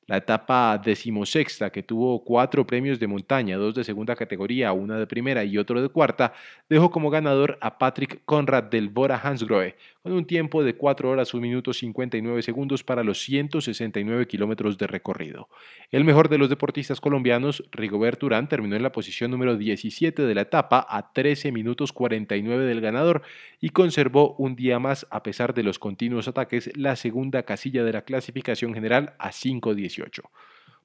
La 0.06 0.18
etapa 0.18 0.78
decimosexta, 0.84 1.70
que 1.70 1.82
tuvo 1.82 2.26
cuatro 2.26 2.68
premios 2.68 3.00
de 3.00 3.08
montaña, 3.08 3.56
dos 3.56 3.74
de 3.74 3.86
segunda 3.86 4.18
categoría, 4.18 4.74
una 4.74 4.98
de 4.98 5.08
primera 5.08 5.46
y 5.46 5.58
otro 5.58 5.82
de 5.82 5.88
cuarta, 5.88 6.34
dejó 6.68 6.92
como 6.92 7.10
ganador 7.10 7.58
a 7.62 7.78
Patrick 7.78 8.22
Conrad 8.26 8.64
del 8.66 8.90
Bora 8.90 9.18
Hansgrohe, 9.18 9.78
con 10.04 10.12
un 10.12 10.26
tiempo 10.26 10.64
de 10.64 10.76
4 10.76 11.10
horas 11.10 11.34
1 11.34 11.42
minuto 11.42 11.72
59 11.72 12.42
segundos 12.42 12.84
para 12.84 13.06
los 13.06 13.22
169 13.22 14.28
kilómetros 14.28 14.78
de 14.78 14.86
recorrido. 14.86 15.48
El 15.92 16.04
mejor 16.04 16.28
de 16.28 16.38
los 16.38 16.50
deportistas 16.50 17.00
colombianos, 17.00 17.64
Rigoberto 17.72 18.26
Urán, 18.26 18.50
terminó 18.50 18.76
en 18.76 18.84
la 18.84 18.92
posición 18.92 19.32
número 19.32 19.56
17 19.56 20.24
de 20.24 20.36
la 20.36 20.42
etapa 20.42 20.86
a 20.90 21.14
13 21.14 21.54
minutos 21.54 21.94
49 21.94 22.66
del 22.66 22.82
ganador 22.82 23.22
y 23.62 23.70
conservó 23.70 24.36
un 24.38 24.58
día 24.58 24.78
más, 24.78 25.08
a 25.10 25.24
pesar 25.24 25.54
de 25.54 25.64
los 25.64 25.80
continuos 25.80 26.28
ataques, 26.28 26.70
la 26.76 26.98
segunda 26.98 27.44
casilla 27.44 27.86
de 27.86 27.94
la 27.94 28.02
clasificación 28.02 28.74
general 28.74 29.14
a 29.20 29.30
5.18. 29.30 30.22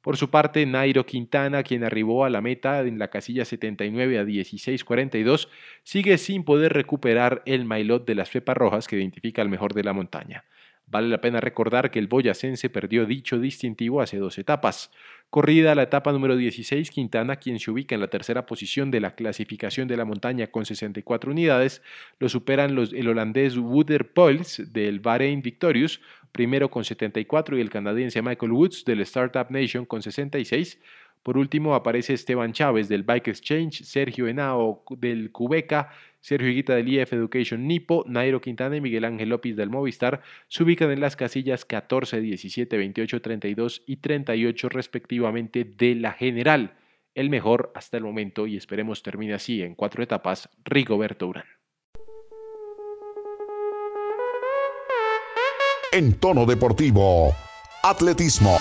Por 0.03 0.17
su 0.17 0.31
parte, 0.31 0.65
Nairo 0.65 1.05
Quintana, 1.05 1.63
quien 1.63 1.85
arribó 1.85 2.25
a 2.25 2.31
la 2.31 2.41
meta 2.41 2.81
en 2.81 2.99
la 2.99 3.09
casilla 3.09 3.45
79 3.45 4.19
a 4.19 4.25
16.42, 4.25 5.49
sigue 5.83 6.19
sin 6.19 6.45
poder 6.45 6.73
recuperar 6.73 7.43
el 7.47 7.65
maillot 7.65 8.07
de 8.07 8.15
las 8.15 8.31
Fepas 8.31 8.57
Rojas 8.57 8.87
que 8.87 8.97
identifica 8.97 9.43
al 9.43 9.49
mejor 9.49 9.75
de 9.75 9.85
la 9.85 9.93
montaña. 9.93 10.45
Vale 10.91 11.09
la 11.09 11.21
pena 11.21 11.41
recordar 11.41 11.91
que 11.91 11.99
el 11.99 12.07
boyacense 12.07 12.71
perdió 12.71 13.05
dicho 13.05 13.39
distintivo 13.39 14.01
hace 14.01 14.17
dos 14.17 14.39
etapas. 14.39 14.91
Corrida 15.29 15.75
la 15.75 15.83
etapa 15.83 16.13
número 16.13 16.35
16, 16.35 16.91
Quintana, 16.91 17.37
quien 17.37 17.59
se 17.59 17.71
ubica 17.71 17.95
en 17.95 18.01
la 18.01 18.09
tercera 18.09 18.47
posición 18.47 18.91
de 18.91 19.01
la 19.01 19.15
clasificación 19.15 19.87
de 19.87 19.99
la 19.99 20.07
montaña 20.07 20.47
con 20.47 20.65
64 20.65 21.31
unidades, 21.31 21.83
lo 22.19 22.31
superan 22.31 22.75
los, 22.75 22.95
el 22.95 23.09
holandés 23.09 23.59
Wouter 23.59 24.11
Poels 24.11 24.73
del 24.73 25.01
Bahrein 25.01 25.43
Victorious, 25.43 26.01
primero 26.33 26.71
con 26.71 26.85
74 26.85 27.59
y 27.59 27.61
el 27.61 27.69
canadiense 27.69 28.23
Michael 28.23 28.53
Woods 28.53 28.87
del 28.87 29.01
Startup 29.03 29.51
Nation 29.51 29.85
con 29.85 30.01
66. 30.01 30.81
Por 31.23 31.37
último 31.39 31.75
aparece 31.75 32.15
Esteban 32.15 32.53
Chávez 32.53 32.89
del 32.89 33.03
Bike 33.03 33.29
Exchange, 33.29 33.85
Sergio 33.85 34.29
Henao 34.29 34.85
del 34.91 35.31
Cubeca, 35.31 35.91
Sergio 36.21 36.51
Higuita 36.51 36.75
del 36.75 36.89
IF 36.89 37.13
Education 37.13 37.67
Nipo, 37.67 38.05
Nairo 38.07 38.41
Quintana 38.41 38.77
y 38.77 38.81
Miguel 38.81 39.05
Ángel 39.05 39.29
López 39.29 39.57
del 39.57 39.71
Movistar 39.71 40.21
se 40.49 40.63
ubican 40.63 40.91
en 40.91 41.01
las 41.01 41.17
casillas 41.17 41.65
14, 41.65 42.21
17, 42.21 42.77
28, 42.77 43.23
32 43.23 43.83
y 43.87 43.97
38 43.97 44.69
respectivamente 44.69 45.65
de 45.65 45.95
la 45.95 46.13
general. 46.13 46.75
El 47.15 47.31
mejor 47.31 47.73
hasta 47.75 47.97
el 47.97 48.05
momento 48.05 48.47
y 48.47 48.57
esperemos 48.57 49.03
termine 49.03 49.35
así 49.35 49.63
en 49.63 49.75
cuatro 49.75 50.03
etapas, 50.03 50.49
Rigoberto 50.65 51.27
Urán. 51.27 51.47
En 55.91 56.13
tono 56.15 56.45
deportivo, 56.45 57.35
atletismo. 57.83 58.59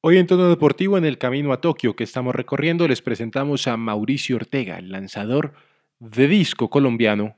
Hoy 0.00 0.18
en 0.18 0.28
tono 0.28 0.48
deportivo, 0.48 0.96
en 0.96 1.04
el 1.04 1.18
camino 1.18 1.52
a 1.52 1.60
Tokio 1.60 1.96
que 1.96 2.04
estamos 2.04 2.32
recorriendo, 2.32 2.86
les 2.86 3.02
presentamos 3.02 3.66
a 3.66 3.76
Mauricio 3.76 4.36
Ortega, 4.36 4.78
el 4.78 4.92
lanzador 4.92 5.54
de 5.98 6.28
disco 6.28 6.70
colombiano 6.70 7.36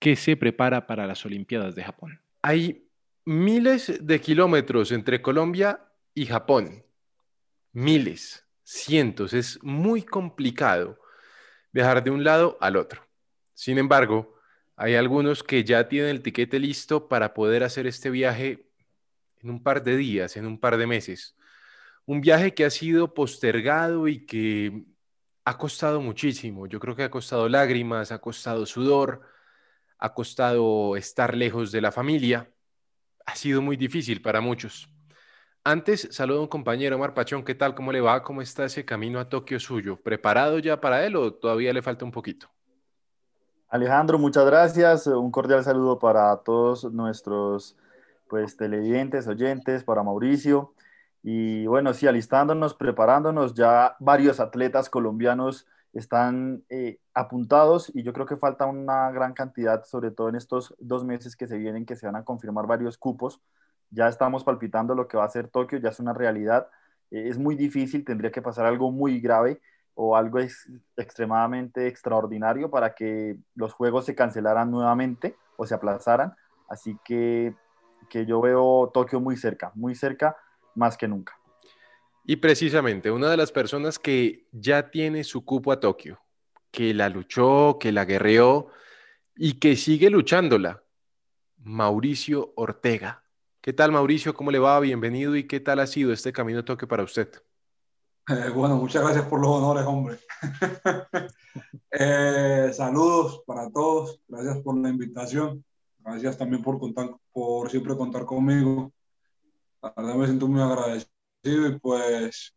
que 0.00 0.16
se 0.16 0.36
prepara 0.36 0.88
para 0.88 1.06
las 1.06 1.24
Olimpiadas 1.24 1.76
de 1.76 1.84
Japón. 1.84 2.20
Hay 2.42 2.88
miles 3.24 4.04
de 4.04 4.20
kilómetros 4.20 4.90
entre 4.90 5.22
Colombia 5.22 5.78
y 6.12 6.26
Japón. 6.26 6.84
miles, 7.70 8.48
cientos. 8.64 9.32
Es 9.32 9.62
muy 9.62 10.02
complicado 10.02 10.98
viajar 11.70 12.02
de 12.02 12.10
un 12.10 12.24
lado 12.24 12.58
al 12.60 12.74
otro. 12.76 13.06
Sin 13.54 13.78
embargo, 13.78 14.34
hay 14.74 14.96
algunos 14.96 15.44
que 15.44 15.62
ya 15.62 15.86
tienen 15.86 16.10
el 16.10 16.22
tiquete 16.22 16.58
listo 16.58 17.06
para 17.06 17.32
poder 17.32 17.62
hacer 17.62 17.86
este 17.86 18.10
viaje 18.10 18.66
en 19.40 19.50
un 19.50 19.62
par 19.62 19.84
de 19.84 19.96
días, 19.96 20.36
en 20.36 20.46
un 20.46 20.58
par 20.58 20.76
de 20.76 20.88
meses. 20.88 21.36
Un 22.06 22.20
viaje 22.20 22.54
que 22.54 22.64
ha 22.64 22.70
sido 22.70 23.14
postergado 23.14 24.08
y 24.08 24.26
que 24.26 24.84
ha 25.44 25.58
costado 25.58 26.00
muchísimo. 26.00 26.66
Yo 26.66 26.80
creo 26.80 26.96
que 26.96 27.04
ha 27.04 27.10
costado 27.10 27.48
lágrimas, 27.48 28.12
ha 28.12 28.18
costado 28.18 28.66
sudor, 28.66 29.22
ha 29.98 30.14
costado 30.14 30.96
estar 30.96 31.36
lejos 31.36 31.72
de 31.72 31.80
la 31.80 31.92
familia. 31.92 32.50
Ha 33.26 33.36
sido 33.36 33.62
muy 33.62 33.76
difícil 33.76 34.20
para 34.20 34.40
muchos. 34.40 34.88
Antes, 35.64 36.08
saludo 36.10 36.40
a 36.40 36.42
un 36.42 36.48
compañero, 36.48 36.96
Omar 36.96 37.14
Pachón. 37.14 37.44
¿Qué 37.44 37.54
tal? 37.54 37.76
¿Cómo 37.76 37.92
le 37.92 38.00
va? 38.00 38.24
¿Cómo 38.24 38.42
está 38.42 38.64
ese 38.64 38.84
camino 38.84 39.20
a 39.20 39.28
Tokio 39.28 39.60
suyo? 39.60 39.96
¿Preparado 39.96 40.58
ya 40.58 40.80
para 40.80 41.06
él 41.06 41.14
o 41.14 41.32
todavía 41.34 41.72
le 41.72 41.82
falta 41.82 42.04
un 42.04 42.10
poquito? 42.10 42.50
Alejandro, 43.68 44.18
muchas 44.18 44.44
gracias. 44.44 45.06
Un 45.06 45.30
cordial 45.30 45.62
saludo 45.62 46.00
para 46.00 46.36
todos 46.38 46.92
nuestros 46.92 47.76
pues, 48.28 48.56
televidentes, 48.56 49.28
oyentes, 49.28 49.84
para 49.84 50.02
Mauricio. 50.02 50.74
Y 51.22 51.66
bueno, 51.66 51.94
sí, 51.94 52.06
alistándonos, 52.06 52.74
preparándonos, 52.74 53.54
ya 53.54 53.96
varios 54.00 54.40
atletas 54.40 54.90
colombianos 54.90 55.66
están 55.92 56.64
eh, 56.68 56.98
apuntados 57.14 57.90
y 57.94 58.02
yo 58.02 58.12
creo 58.12 58.26
que 58.26 58.36
falta 58.36 58.66
una 58.66 59.10
gran 59.10 59.32
cantidad, 59.34 59.84
sobre 59.84 60.10
todo 60.10 60.28
en 60.30 60.36
estos 60.36 60.74
dos 60.78 61.04
meses 61.04 61.36
que 61.36 61.46
se 61.46 61.58
vienen, 61.58 61.86
que 61.86 61.96
se 61.96 62.06
van 62.06 62.16
a 62.16 62.24
confirmar 62.24 62.66
varios 62.66 62.98
cupos. 62.98 63.40
Ya 63.90 64.08
estamos 64.08 64.42
palpitando 64.42 64.94
lo 64.94 65.06
que 65.06 65.16
va 65.16 65.24
a 65.24 65.28
ser 65.28 65.48
Tokio, 65.48 65.78
ya 65.78 65.90
es 65.90 66.00
una 66.00 66.14
realidad. 66.14 66.68
Eh, 67.10 67.28
es 67.28 67.38
muy 67.38 67.54
difícil, 67.54 68.04
tendría 68.04 68.32
que 68.32 68.42
pasar 68.42 68.66
algo 68.66 68.90
muy 68.90 69.20
grave 69.20 69.60
o 69.94 70.16
algo 70.16 70.38
extremadamente 70.96 71.86
extraordinario 71.86 72.70
para 72.70 72.94
que 72.94 73.36
los 73.54 73.74
juegos 73.74 74.06
se 74.06 74.14
cancelaran 74.14 74.70
nuevamente 74.70 75.36
o 75.56 75.66
se 75.66 75.74
aplazaran. 75.74 76.34
Así 76.68 76.98
que, 77.04 77.54
que 78.08 78.24
yo 78.24 78.40
veo 78.40 78.90
Tokio 78.92 79.20
muy 79.20 79.36
cerca, 79.36 79.70
muy 79.74 79.94
cerca 79.94 80.36
más 80.74 80.96
que 80.96 81.08
nunca. 81.08 81.38
Y 82.24 82.36
precisamente 82.36 83.10
una 83.10 83.30
de 83.30 83.36
las 83.36 83.50
personas 83.50 83.98
que 83.98 84.46
ya 84.52 84.90
tiene 84.90 85.24
su 85.24 85.44
cupo 85.44 85.72
a 85.72 85.80
Tokio, 85.80 86.20
que 86.70 86.94
la 86.94 87.08
luchó, 87.08 87.78
que 87.80 87.92
la 87.92 88.04
guerreó 88.04 88.68
y 89.36 89.54
que 89.54 89.76
sigue 89.76 90.08
luchándola, 90.08 90.82
Mauricio 91.58 92.52
Ortega. 92.56 93.24
¿Qué 93.60 93.72
tal 93.72 93.92
Mauricio? 93.92 94.34
¿Cómo 94.34 94.50
le 94.50 94.58
va? 94.58 94.80
Bienvenido 94.80 95.36
y 95.36 95.46
qué 95.46 95.60
tal 95.60 95.80
ha 95.80 95.86
sido 95.86 96.12
este 96.12 96.32
camino 96.32 96.60
a 96.60 96.64
Tokio 96.64 96.88
para 96.88 97.02
usted? 97.02 97.28
Eh, 98.28 98.50
bueno, 98.54 98.76
muchas 98.76 99.02
gracias 99.02 99.26
por 99.26 99.40
los 99.40 99.50
honores, 99.50 99.84
hombre. 99.84 100.18
Eh, 101.94 102.70
saludos 102.72 103.42
para 103.46 103.70
todos, 103.70 104.18
gracias 104.26 104.60
por 104.60 104.74
la 104.78 104.88
invitación, 104.88 105.62
gracias 105.98 106.38
también 106.38 106.62
por, 106.62 106.78
contar, 106.78 107.10
por 107.30 107.70
siempre 107.70 107.94
contar 107.94 108.24
conmigo. 108.24 108.90
La 109.82 109.92
verdad 109.96 110.14
me 110.14 110.26
siento 110.26 110.46
muy 110.46 110.62
agradecido 110.62 111.10
y 111.42 111.78
pues, 111.80 112.54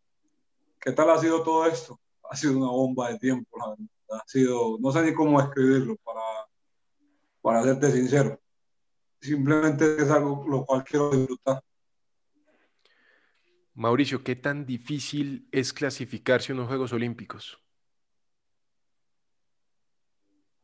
¿qué 0.79 0.91
tal 0.91 1.10
ha 1.10 1.17
sido 1.17 1.44
todo 1.44 1.65
esto? 1.65 2.00
Ha 2.29 2.36
sido 2.36 2.58
una 2.58 2.67
bomba 2.67 3.10
de 3.10 3.17
tiempo, 3.17 3.58
la 3.58 3.70
verdad. 3.70 3.86
Ha 4.10 4.27
sido, 4.27 4.77
no 4.79 4.91
sé 4.91 5.01
ni 5.01 5.13
cómo 5.13 5.41
escribirlo 5.41 5.96
para, 5.98 6.22
para 7.41 7.63
serte 7.63 7.91
sincero. 7.91 8.39
Simplemente 9.20 9.98
es 9.98 10.10
algo 10.12 10.46
lo 10.48 10.63
cual 10.65 10.84
quiero 10.84 11.10
disfrutar. 11.10 11.63
Mauricio, 13.74 14.24
¿qué 14.24 14.36
tan 14.36 14.65
difícil 14.65 15.50
es 15.51 15.74
clasificarse 15.74 16.51
a 16.51 16.55
unos 16.55 16.67
Juegos 16.67 16.94
Olímpicos? 16.94 17.60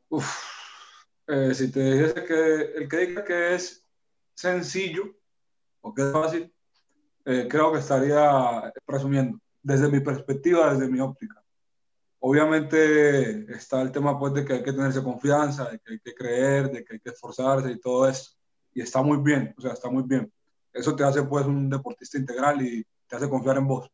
Uf, 0.09 0.29
eh, 1.27 1.53
si 1.55 1.71
te 1.71 1.79
dijese 1.79 2.23
que 2.23 2.61
el 2.77 2.87
que 2.87 2.97
diga 2.97 3.23
que 3.23 3.55
es 3.55 3.85
sencillo 4.35 5.15
o 5.81 5.93
que 5.93 6.03
es 6.03 6.11
fácil, 6.11 6.53
eh, 7.25 7.47
creo 7.49 7.71
que 7.71 7.79
estaría 7.79 8.73
presumiendo, 8.85 9.39
desde 9.61 9.89
mi 9.89 9.99
perspectiva, 9.99 10.73
desde 10.73 10.91
mi 10.91 10.99
óptica. 10.99 11.41
Obviamente 12.19 13.51
está 13.53 13.81
el 13.81 13.91
tema 13.91 14.17
pues 14.19 14.33
de 14.33 14.45
que 14.45 14.53
hay 14.53 14.63
que 14.63 14.73
tenerse 14.73 15.03
confianza, 15.03 15.69
de 15.69 15.79
que 15.79 15.93
hay 15.93 15.99
que 15.99 16.13
creer, 16.13 16.71
de 16.71 16.83
que 16.83 16.93
hay 16.93 16.99
que 16.99 17.09
esforzarse 17.09 17.71
y 17.71 17.79
todo 17.79 18.07
eso. 18.07 18.31
Y 18.73 18.81
está 18.81 19.01
muy 19.01 19.17
bien, 19.17 19.53
o 19.57 19.61
sea, 19.61 19.73
está 19.73 19.89
muy 19.89 20.03
bien. 20.03 20.31
Eso 20.73 20.95
te 20.95 21.03
hace 21.03 21.23
pues 21.23 21.45
un 21.45 21.69
deportista 21.69 22.17
integral 22.17 22.61
y 22.61 22.85
te 23.07 23.15
hace 23.15 23.29
confiar 23.29 23.57
en 23.57 23.67
vos. 23.67 23.89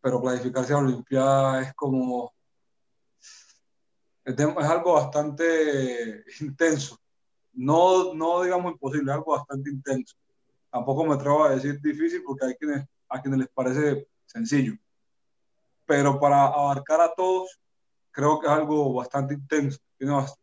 Pero 0.00 0.20
clasificarse 0.20 0.72
a 0.72 0.76
la 0.76 0.88
Olimpiada 0.88 1.62
es 1.62 1.74
como... 1.74 2.32
Es, 4.24 4.38
algo 4.40 4.94
bastante 4.94 6.24
intenso. 6.40 6.98
No, 7.52 8.14
no 8.14 8.42
digamos 8.42 8.72
imposible, 8.72 9.10
es 9.10 9.16
algo 9.16 9.32
bastante 9.32 9.70
intenso 9.70 10.16
tampoco 10.70 11.04
me 11.04 11.14
atrevo 11.14 11.44
a 11.44 11.50
decir 11.50 11.80
difícil 11.80 12.22
porque 12.24 12.46
hay 12.46 12.54
quienes, 12.54 12.86
a 13.08 13.20
quienes 13.20 13.40
les 13.40 13.48
parece 13.48 14.08
sencillo. 14.26 14.74
Pero 15.86 16.20
para 16.20 16.46
abarcar 16.46 17.00
a 17.00 17.12
todos, 17.14 17.60
creo 18.10 18.38
que 18.38 18.46
es 18.46 18.52
algo 18.52 18.94
bastante 18.94 19.34
intenso, 19.34 19.78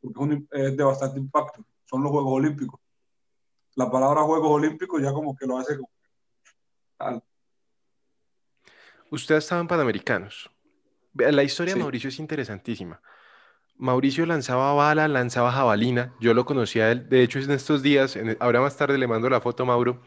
porque 0.02 0.46
es 0.52 0.78
de 0.78 0.84
bastante 0.84 1.20
impacto. 1.20 1.66
Son 1.86 2.04
los 2.04 2.12
Juegos 2.12 2.34
Olímpicos. 2.34 2.80
La 3.76 3.90
palabra 3.90 4.24
Juegos 4.24 4.52
Olímpicos 4.52 5.02
ya 5.02 5.14
como 5.14 5.36
que 5.36 5.46
lo 5.46 5.58
hace 5.58 5.78
como... 5.78 5.90
Usted 9.10 9.36
ha 9.36 9.38
estado 9.38 9.62
en 9.62 9.68
Panamericanos. 9.68 10.50
La 11.14 11.44
historia 11.44 11.74
de 11.74 11.80
Mauricio 11.80 12.10
es 12.10 12.20
interesantísima. 12.20 13.02
Mauricio 13.78 14.26
lanzaba 14.26 14.74
bala, 14.74 15.08
lanzaba 15.08 15.52
jabalina. 15.52 16.14
Yo 16.20 16.34
lo 16.34 16.46
conocía 16.46 16.86
a 16.86 16.92
él. 16.92 17.10
De 17.10 17.22
hecho, 17.22 17.40
en 17.40 17.52
estos 17.52 17.84
días, 17.84 18.18
ahora 18.40 18.62
más 18.62 18.76
tarde 18.76 18.98
le 18.98 19.08
mando 19.08 19.30
la 19.30 19.40
foto 19.40 19.64
a 19.64 19.66
Mauro. 19.68 20.02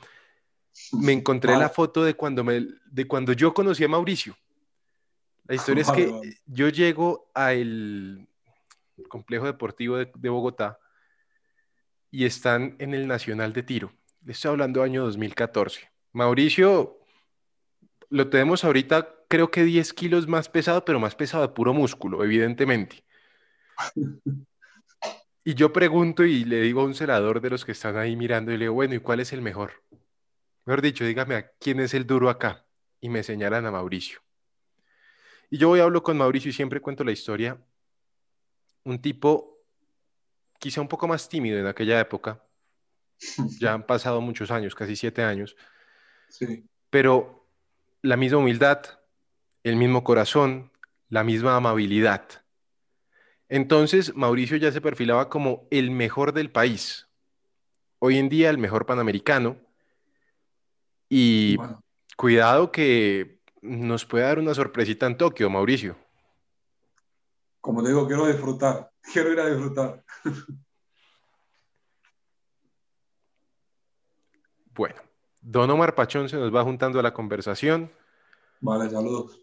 Me 0.93 1.13
encontré 1.13 1.57
la 1.57 1.69
foto 1.69 2.05
de 2.05 2.15
cuando, 2.15 2.43
me, 2.43 2.67
de 2.91 3.07
cuando 3.07 3.33
yo 3.33 3.55
conocí 3.55 3.85
a 3.85 3.89
Mauricio. 3.89 4.37
La 5.45 5.55
historia 5.55 5.83
es 5.83 5.91
que 5.91 6.11
yo 6.47 6.69
llego 6.69 7.31
al 7.35 8.29
complejo 9.09 9.47
deportivo 9.47 9.97
de, 9.97 10.11
de, 10.15 10.29
Bogotá 10.29 10.79
y 12.11 12.25
están 12.25 12.77
en 12.79 12.95
el 12.95 13.07
Nacional 13.07 13.53
de 13.53 13.63
Tiro. 13.63 13.93
Le 14.25 14.33
estoy 14.33 14.51
hablando 14.51 14.83
año 14.83 15.05
2014. 15.05 15.91
Mauricio, 16.13 16.99
lo 18.09 18.29
tenemos 18.29 18.65
ahorita, 18.65 19.09
creo 19.29 19.51
que 19.51 19.65
10 19.65 19.93
kilos 19.93 20.27
más 20.27 20.49
pesado, 20.49 20.85
pero 20.85 21.01
más 21.01 21.15
pesado 21.15 21.47
de 21.47 21.55
puro 21.55 21.73
músculo, 21.73 22.25
evidentemente. 22.25 23.05
Y 25.43 25.55
yo 25.55 25.73
pregunto 25.73 26.25
y 26.25 26.45
le 26.45 26.61
digo 26.61 26.83
a 26.83 26.85
un 26.85 26.95
celador 26.95 27.41
de 27.41 27.51
los 27.51 27.65
que 27.65 27.73
están 27.73 27.97
ahí 27.97 28.15
mirando 28.15 28.53
y 28.53 28.57
le 28.57 28.65
digo, 28.65 28.75
bueno, 28.75 28.95
¿y 28.95 29.01
cuál 29.01 29.21
es 29.21 29.33
el 29.33 29.41
mejor? 29.41 29.83
Mejor 30.67 30.83
dicho, 30.83 31.05
dígame 31.05 31.47
quién 31.59 31.81
es 31.81 31.95
el 31.95 32.07
duro 32.07 32.29
acá. 32.29 32.67
Y 33.01 33.09
me 33.09 33.23
señalan 33.23 33.65
a 33.65 33.71
Mauricio. 33.71 34.21
Y 35.51 35.59
yo 35.59 35.69
voy 35.69 35.81
a 35.81 35.85
hablo 35.85 36.03
con 36.03 36.19
Mauricio 36.19 36.51
y 36.51 36.53
siempre 36.53 36.81
cuento 36.81 37.03
la 37.03 37.13
historia. 37.13 37.59
Un 38.85 39.01
tipo 39.01 39.59
quizá 40.59 40.81
un 40.81 40.89
poco 40.89 41.09
más 41.09 41.29
tímido 41.29 41.59
en 41.59 41.67
aquella 41.67 41.99
época. 41.99 42.45
Ya 43.59 43.73
han 43.73 43.85
pasado 43.85 44.21
muchos 44.21 44.51
años, 44.51 44.75
casi 44.75 44.95
siete 44.95 45.23
años. 45.23 45.57
Sí. 46.29 46.65
Pero 46.91 47.49
la 48.03 48.17
misma 48.17 48.39
humildad, 48.39 48.83
el 49.65 49.77
mismo 49.77 50.05
corazón, 50.05 50.71
la 51.09 51.25
misma 51.25 51.57
amabilidad. 51.57 52.40
Entonces, 53.51 54.15
Mauricio 54.15 54.57
ya 54.57 54.71
se 54.71 54.81
perfilaba 54.81 55.29
como 55.29 55.67
el 55.73 55.91
mejor 55.91 56.33
del 56.33 56.53
país. 56.53 57.09
Hoy 57.99 58.17
en 58.17 58.29
día, 58.29 58.49
el 58.49 58.59
mejor 58.59 58.87
panamericano. 58.87 59.57
Y 61.09 61.57
cuidado 62.17 62.71
que 62.71 63.41
nos 63.61 64.07
puede 64.07 64.25
dar 64.25 64.39
una 64.39 64.55
sorpresita 64.55 65.07
en 65.07 65.17
Tokio, 65.17 65.51
Mauricio. 65.51 65.97
Como 67.61 67.83
te 67.83 67.89
digo, 67.89 68.07
quiero 68.07 68.29
disfrutar. 68.29 68.93
Quiero 69.13 69.33
ir 69.33 69.41
a 69.41 69.49
disfrutar. 69.49 70.05
Bueno, 74.73 75.01
Don 75.41 75.69
Omar 75.71 75.97
Pachón 75.97 76.29
se 76.29 76.37
nos 76.37 76.55
va 76.55 76.63
juntando 76.63 77.01
a 77.01 77.03
la 77.03 77.13
conversación. 77.13 77.91
Vale, 78.61 78.89
saludos. 78.89 79.41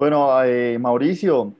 Bueno, 0.00 0.42
eh, 0.44 0.78
Mauricio, 0.78 1.52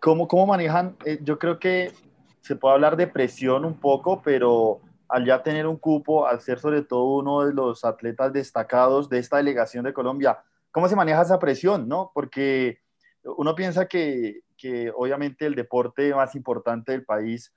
¿cómo, 0.00 0.26
cómo 0.26 0.46
manejan? 0.46 0.96
Eh, 1.04 1.18
yo 1.20 1.38
creo 1.38 1.58
que 1.58 1.92
se 2.40 2.56
puede 2.56 2.72
hablar 2.72 2.96
de 2.96 3.06
presión 3.06 3.66
un 3.66 3.78
poco, 3.78 4.22
pero 4.22 4.80
al 5.06 5.26
ya 5.26 5.42
tener 5.42 5.66
un 5.66 5.76
cupo, 5.76 6.26
al 6.26 6.40
ser 6.40 6.58
sobre 6.60 6.80
todo 6.80 7.18
uno 7.18 7.44
de 7.44 7.52
los 7.52 7.84
atletas 7.84 8.32
destacados 8.32 9.10
de 9.10 9.18
esta 9.18 9.36
delegación 9.36 9.84
de 9.84 9.92
Colombia, 9.92 10.38
¿cómo 10.70 10.88
se 10.88 10.96
maneja 10.96 11.20
esa 11.20 11.38
presión? 11.38 11.88
¿no? 11.88 12.10
Porque 12.14 12.78
uno 13.22 13.54
piensa 13.54 13.86
que, 13.86 14.40
que 14.56 14.90
obviamente 14.96 15.44
el 15.44 15.54
deporte 15.54 16.14
más 16.14 16.34
importante 16.34 16.92
del 16.92 17.04
país 17.04 17.52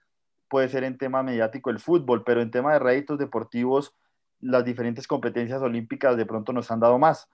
puede 0.50 0.68
ser 0.68 0.84
en 0.84 0.98
tema 0.98 1.24
mediático 1.24 1.70
el 1.70 1.80
fútbol, 1.80 2.26
pero 2.26 2.42
en 2.42 2.52
tema 2.52 2.74
de 2.74 2.80
réditos 2.80 3.18
deportivos 3.18 3.96
las 4.42 4.66
diferentes 4.66 5.08
competencias 5.08 5.62
olímpicas 5.62 6.18
de 6.18 6.26
pronto 6.26 6.52
nos 6.52 6.70
han 6.70 6.82
dado 6.82 7.00
más. 7.00 7.30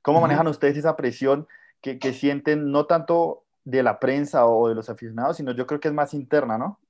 ¿Cómo 0.00 0.22
manejan 0.22 0.46
ustedes 0.46 0.78
esa 0.78 0.96
presión 0.96 1.46
que, 1.80 1.98
que, 1.98 2.12
sienten 2.12 2.70
no 2.70 2.86
tanto 2.86 3.44
de 3.64 3.82
la 3.82 3.98
prensa 3.98 4.46
o 4.46 4.68
de 4.68 4.74
los 4.74 4.88
aficionados, 4.88 5.36
sino 5.36 5.52
yo 5.52 5.66
creo 5.66 5.80
que 5.80 5.88
es 5.88 5.94
más 5.94 6.14
interna, 6.14 6.56
¿no? 6.58 6.80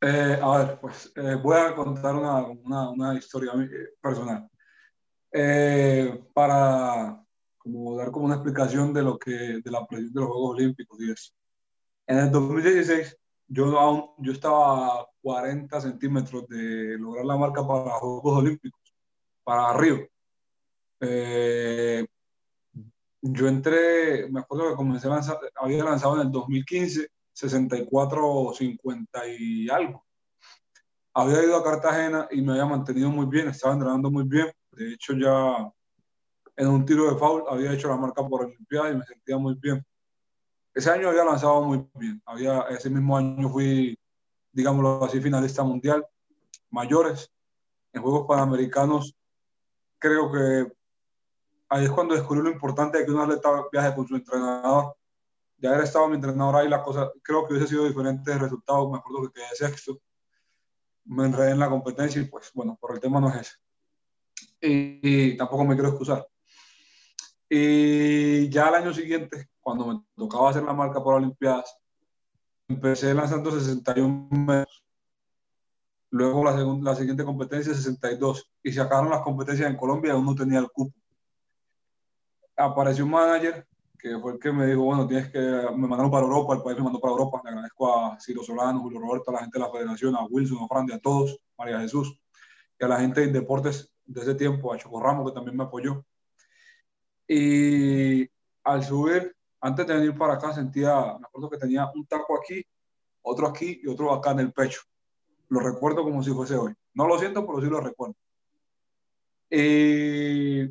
Eh, 0.00 0.38
a 0.40 0.58
ver, 0.58 0.78
pues 0.80 1.12
eh, 1.16 1.36
voy 1.42 1.56
a 1.56 1.74
contar 1.74 2.14
una, 2.14 2.46
una, 2.46 2.90
una 2.90 3.14
historia 3.14 3.52
eh, 3.54 3.94
personal. 4.00 4.48
para 6.34 7.24
como 7.58 7.96
dar 7.96 8.10
como 8.10 8.26
una 8.26 8.34
explicación 8.34 8.92
de 8.92 9.02
lo 9.02 9.18
que 9.18 9.30
de 9.64 9.70
la 9.70 9.86
presión 9.86 10.12
de 10.12 10.20
los 10.20 10.28
Juegos 10.28 10.56
Olímpicos 10.56 11.00
y 11.00 11.10
eso. 11.10 11.32
En 12.06 12.18
el 12.18 12.30
2016 12.30 13.16
yo 13.48 14.14
yo 14.18 14.32
estaba 14.32 15.00
a 15.00 15.06
40 15.22 15.80
centímetros 15.80 16.46
de 16.48 16.98
lograr 16.98 17.24
la 17.24 17.36
marca 17.36 17.66
para 17.66 17.90
Juegos 17.92 18.38
Olímpicos, 18.38 18.94
para 19.42 19.72
Río. 19.74 20.06
Eh, 21.00 22.06
yo 23.26 23.48
entré, 23.48 24.28
me 24.30 24.40
acuerdo 24.40 24.70
que 24.70 24.76
comencé 24.76 25.08
lanzar, 25.08 25.38
había 25.56 25.82
lanzado 25.82 26.16
en 26.16 26.26
el 26.26 26.30
2015 26.30 27.08
64 27.32 28.52
50 28.54 29.28
y 29.28 29.68
algo. 29.70 30.04
Había 31.14 31.42
ido 31.42 31.56
a 31.56 31.64
Cartagena 31.64 32.28
y 32.30 32.42
me 32.42 32.52
había 32.52 32.66
mantenido 32.66 33.08
muy 33.10 33.26
bien, 33.26 33.48
estaba 33.48 33.72
entrenando 33.74 34.10
muy 34.10 34.24
bien. 34.24 34.52
De 34.72 34.92
hecho, 34.92 35.14
ya 35.14 35.72
en 36.56 36.68
un 36.68 36.84
tiro 36.84 37.10
de 37.10 37.18
foul 37.18 37.44
había 37.48 37.72
hecho 37.72 37.88
la 37.88 37.96
marca 37.96 38.26
por 38.26 38.44
Olimpiada 38.44 38.90
y 38.90 38.96
me 38.96 39.04
sentía 39.04 39.38
muy 39.38 39.54
bien. 39.54 39.82
Ese 40.74 40.90
año 40.90 41.08
había 41.08 41.24
lanzado 41.24 41.62
muy 41.62 41.88
bien. 41.94 42.20
Había, 42.26 42.62
ese 42.70 42.90
mismo 42.90 43.16
año 43.16 43.48
fui, 43.48 43.98
digámoslo 44.52 45.02
así, 45.02 45.20
finalista 45.20 45.62
mundial, 45.62 46.04
mayores. 46.70 47.30
En 47.92 48.02
Juegos 48.02 48.26
Panamericanos, 48.28 49.14
creo 49.98 50.30
que 50.30 50.72
ahí 51.68 51.84
es 51.84 51.90
cuando 51.90 52.14
descubrí 52.14 52.42
lo 52.42 52.50
importante 52.50 52.98
de 52.98 53.04
que 53.04 53.10
un 53.10 53.20
atleta 53.20 53.64
viaje 53.72 53.94
con 53.94 54.06
su 54.06 54.16
entrenador. 54.16 54.96
Ya 55.58 55.70
haber 55.70 55.84
estado 55.84 56.08
mi 56.08 56.16
entrenador 56.16 56.56
ahí, 56.56 56.68
la 56.68 56.82
cosa, 56.82 57.10
creo 57.22 57.46
que 57.46 57.54
hubiese 57.54 57.68
sido 57.68 57.86
diferente 57.86 58.32
el 58.32 58.40
resultado. 58.40 58.90
Me 58.90 58.98
acuerdo 58.98 59.28
que 59.28 59.40
quedé 59.40 59.54
sexto. 59.54 60.00
Me 61.06 61.24
enredé 61.24 61.52
en 61.52 61.58
la 61.58 61.68
competencia 61.68 62.20
y 62.20 62.26
pues 62.26 62.50
bueno, 62.54 62.76
por 62.80 62.92
el 62.94 63.00
tema 63.00 63.20
no 63.20 63.28
es 63.28 63.36
ese. 63.36 63.54
Y, 64.60 65.36
tampoco 65.36 65.64
me 65.64 65.74
quiero 65.74 65.90
excusar. 65.90 66.26
Y 67.48 68.48
ya 68.48 68.68
al 68.68 68.74
año 68.76 68.92
siguiente, 68.92 69.50
cuando 69.60 69.86
me 69.86 70.04
tocaba 70.16 70.50
hacer 70.50 70.62
la 70.62 70.72
marca 70.72 71.02
para 71.04 71.16
Olimpiadas, 71.16 71.76
empecé 72.68 73.12
lanzando 73.14 73.50
61 73.50 74.28
metros. 74.30 74.84
Luego 76.10 76.44
la, 76.44 76.52
la 76.52 76.94
siguiente 76.96 77.24
competencia 77.24 77.74
62. 77.74 78.50
Y 78.62 78.72
se 78.72 78.80
acabaron 78.80 79.10
las 79.10 79.20
competencias 79.22 79.68
en 79.70 79.76
Colombia 79.76 80.10
y 80.10 80.12
aún 80.12 80.24
no 80.24 80.34
tenía 80.34 80.58
el 80.58 80.70
cupo 80.70 80.94
apareció 82.56 83.04
un 83.04 83.10
manager 83.10 83.66
que 84.04 84.18
fue 84.18 84.32
el 84.32 84.38
que 84.38 84.52
me 84.52 84.66
dijo, 84.66 84.82
bueno, 84.82 85.06
tienes 85.06 85.30
que, 85.30 85.38
me 85.38 85.88
mandaron 85.88 86.10
para 86.10 86.26
Europa, 86.26 86.54
el 86.54 86.62
país 86.62 86.76
me 86.76 86.84
mandó 86.84 87.00
para 87.00 87.12
Europa, 87.12 87.40
le 87.42 87.48
agradezco 87.48 87.90
a 87.90 88.20
Ciro 88.20 88.42
Solano, 88.42 88.80
Julio 88.80 89.00
Roberto, 89.00 89.30
a 89.30 89.34
la 89.34 89.40
gente 89.40 89.58
de 89.58 89.64
la 89.64 89.72
federación, 89.72 90.14
a 90.14 90.24
Wilson, 90.24 90.62
a 90.62 90.68
Frandy, 90.68 90.92
a 90.92 90.98
todos, 90.98 91.40
María 91.56 91.80
Jesús, 91.80 92.14
y 92.78 92.84
a 92.84 92.88
la 92.88 93.00
gente 93.00 93.22
de 93.22 93.28
deportes 93.28 93.90
de 94.04 94.20
ese 94.20 94.34
tiempo, 94.34 94.74
a 94.74 94.76
Choco 94.76 95.00
Ramos, 95.00 95.30
que 95.30 95.34
también 95.34 95.56
me 95.56 95.64
apoyó. 95.64 96.04
Y 97.26 98.28
al 98.62 98.84
subir, 98.84 99.34
antes 99.62 99.86
de 99.86 99.94
venir 99.94 100.18
para 100.18 100.34
acá, 100.34 100.52
sentía, 100.52 101.16
me 101.18 101.26
acuerdo 101.26 101.48
que 101.48 101.56
tenía 101.56 101.90
un 101.94 102.04
taco 102.06 102.38
aquí, 102.38 102.62
otro 103.22 103.46
aquí 103.48 103.80
y 103.82 103.88
otro 103.88 104.12
acá 104.12 104.32
en 104.32 104.40
el 104.40 104.52
pecho. 104.52 104.82
Lo 105.48 105.60
recuerdo 105.60 106.02
como 106.02 106.22
si 106.22 106.30
fuese 106.30 106.56
hoy. 106.56 106.74
No 106.92 107.06
lo 107.06 107.18
siento, 107.18 107.46
pero 107.46 107.62
sí 107.62 107.68
lo 107.68 107.80
recuerdo. 107.80 108.16
Y 109.48 110.64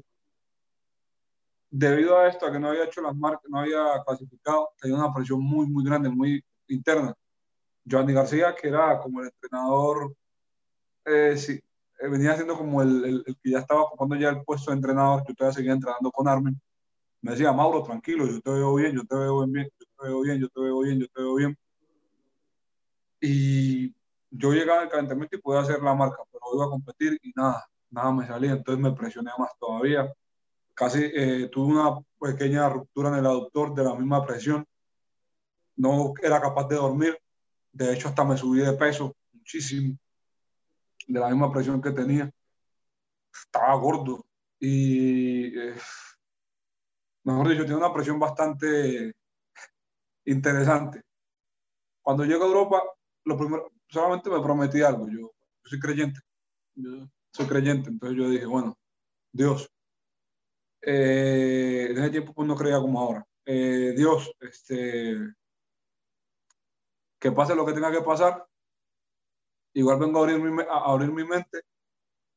debido 1.75 2.19
a 2.19 2.27
esto, 2.27 2.45
a 2.45 2.51
que 2.51 2.59
no 2.59 2.69
había 2.69 2.86
hecho 2.86 3.01
las 3.01 3.15
marcas, 3.15 3.49
no 3.49 3.59
había 3.59 3.83
clasificado, 4.05 4.69
tenía 4.79 4.95
una 4.95 5.12
presión 5.12 5.41
muy, 5.41 5.65
muy 5.65 5.83
grande, 5.83 6.07
muy 6.07 6.43
interna. 6.67 7.15
Giovanni 7.83 8.13
García, 8.13 8.53
que 8.53 8.67
era 8.67 8.99
como 8.99 9.21
el 9.21 9.27
entrenador, 9.27 10.15
eh, 11.05 11.36
sí, 11.36 11.53
eh, 11.99 12.07
venía 12.07 12.36
siendo 12.36 12.55
como 12.55 12.83
el, 12.83 13.23
el, 13.25 13.38
que 13.41 13.51
ya 13.51 13.59
estaba 13.59 13.81
ocupando 13.81 14.15
ya 14.15 14.29
el 14.29 14.43
puesto 14.43 14.69
de 14.69 14.77
entrenador, 14.77 15.23
yo 15.27 15.33
todavía 15.33 15.55
seguía 15.55 15.73
entrenando 15.73 16.12
con 16.12 16.27
Armin. 16.27 16.62
Me 17.21 17.31
decía, 17.31 17.51
Mauro, 17.51 17.81
tranquilo, 17.83 18.27
yo 18.27 18.39
te 18.41 18.51
veo 18.51 18.75
bien, 18.75 18.95
yo 18.95 19.03
te 19.05 19.15
veo 19.15 19.45
bien, 19.47 19.65
yo 19.79 19.86
te 19.97 20.07
veo 20.07 20.21
bien, 20.21 20.39
yo 20.41 20.49
te 20.49 20.62
veo 20.62 20.79
bien, 20.81 20.99
yo 20.99 21.07
te 21.07 21.21
veo 21.21 21.36
bien. 21.36 21.57
Y 23.19 23.95
yo 24.29 24.51
llegaba 24.51 24.81
al 24.81 24.89
calentamiento 24.89 25.38
y 25.38 25.41
podía 25.41 25.62
hacer 25.62 25.81
la 25.81 25.95
marca, 25.95 26.17
pero 26.31 26.43
iba 26.53 26.65
a 26.65 26.69
competir 26.69 27.17
y 27.23 27.31
nada, 27.36 27.65
nada 27.89 28.12
me 28.12 28.27
salía, 28.27 28.51
entonces 28.51 28.83
me 28.83 28.91
presioné 28.91 29.31
más 29.39 29.49
todavía 29.59 30.13
casi 30.73 31.03
eh, 31.03 31.49
tuve 31.51 31.73
una 31.73 31.99
pequeña 32.19 32.69
ruptura 32.69 33.09
en 33.09 33.15
el 33.15 33.25
aductor 33.25 33.73
de 33.73 33.83
la 33.83 33.95
misma 33.95 34.25
presión. 34.25 34.65
No 35.75 36.13
era 36.21 36.41
capaz 36.41 36.67
de 36.67 36.75
dormir. 36.75 37.17
De 37.71 37.93
hecho, 37.93 38.07
hasta 38.07 38.23
me 38.23 38.38
subí 38.38 38.59
de 38.59 38.73
peso 38.73 39.15
muchísimo 39.31 39.97
de 41.07 41.19
la 41.19 41.29
misma 41.29 41.51
presión 41.51 41.81
que 41.81 41.91
tenía. 41.91 42.29
Estaba 43.33 43.75
gordo 43.75 44.25
y, 44.59 45.57
eh, 45.57 45.75
mejor 47.23 47.49
dicho, 47.49 47.63
tenía 47.63 47.77
una 47.77 47.93
presión 47.93 48.19
bastante 48.19 49.13
interesante. 50.25 51.01
Cuando 52.01 52.25
llego 52.25 52.43
a 52.43 52.47
Europa, 52.47 52.83
lo 53.25 53.38
primero, 53.38 53.71
solamente 53.88 54.29
me 54.29 54.41
prometí 54.41 54.81
algo. 54.81 55.07
Yo, 55.07 55.19
yo 55.19 55.33
soy 55.63 55.79
creyente. 55.79 56.19
Yo 56.75 57.09
soy 57.31 57.47
creyente. 57.47 57.89
Entonces 57.89 58.17
yo 58.17 58.29
dije, 58.29 58.45
bueno, 58.45 58.77
Dios, 59.31 59.72
eh, 60.86 61.88
en 61.89 61.98
ese 61.98 62.10
tiempo 62.10 62.34
pues, 62.34 62.48
no 62.48 62.56
creía 62.56 62.80
como 62.80 63.00
ahora. 63.00 63.26
Eh, 63.46 63.93
Dios, 63.96 64.34
este, 64.39 65.17
que 67.19 67.32
pase 67.32 67.56
lo 67.56 67.65
que 67.65 67.74
tenga 67.74 67.91
que 67.91 68.02
pasar, 68.02 68.46
igual 69.74 70.00
vengo 70.00 70.19
a 70.19 70.24
abrir 70.24 70.39
mi, 70.39 70.62
a 70.63 70.91
abrir 70.91 71.12
mi 71.12 71.24
mente 71.24 71.62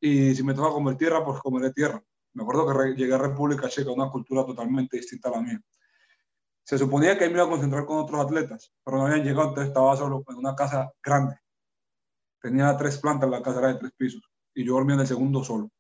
y 0.01 0.35
si 0.35 0.43
me 0.43 0.55
toca 0.55 0.71
comer 0.71 0.97
tierra, 0.97 1.25
pues 1.25 1.41
comeré 1.41 1.73
tierra. 1.73 2.03
Me 2.35 2.43
acuerdo 2.43 2.67
que 2.67 2.95
llegué 2.95 3.15
a 3.15 3.19
República 3.19 3.69
Checa, 3.69 3.91
una 3.91 4.11
cultura 4.11 4.45
totalmente 4.45 4.99
distinta 4.99 5.29
a 5.29 5.33
la 5.33 5.41
mía. 5.41 5.61
Se 6.65 6.77
suponía 6.77 7.17
que 7.17 7.27
me 7.29 7.35
iba 7.35 7.45
a 7.45 7.49
concentrar 7.49 7.87
con 7.87 7.99
otros 7.99 8.21
atletas, 8.21 8.73
pero 8.85 8.99
no 8.99 9.07
habían 9.07 9.25
llegado, 9.25 9.49
entonces 9.49 9.69
estaba 9.69 9.97
solo 9.97 10.23
en 10.29 10.37
una 10.37 10.55
casa 10.55 10.93
grande. 11.03 11.37
Tenía 12.41 12.77
tres 12.77 12.99
plantas, 12.99 13.31
la 13.31 13.43
casa 13.43 13.61
era 13.61 13.69
de 13.69 13.79
tres 13.79 13.93
pisos, 13.97 14.23
y 14.55 14.65
yo 14.65 14.75
dormía 14.75 14.95
en 14.95 15.01
el 15.01 15.07
segundo 15.07 15.43
solo. 15.43 15.71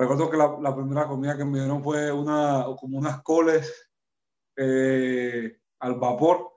Recuerdo 0.00 0.30
que 0.30 0.36
la, 0.38 0.56
la, 0.62 0.74
primera 0.74 1.06
comida 1.06 1.36
que 1.36 1.44
me 1.44 1.58
dieron 1.58 1.84
fue 1.84 2.10
una, 2.10 2.64
como 2.80 2.96
unas 2.96 3.22
coles 3.22 3.86
eh, 4.56 5.60
al 5.78 5.96
vapor 5.96 6.52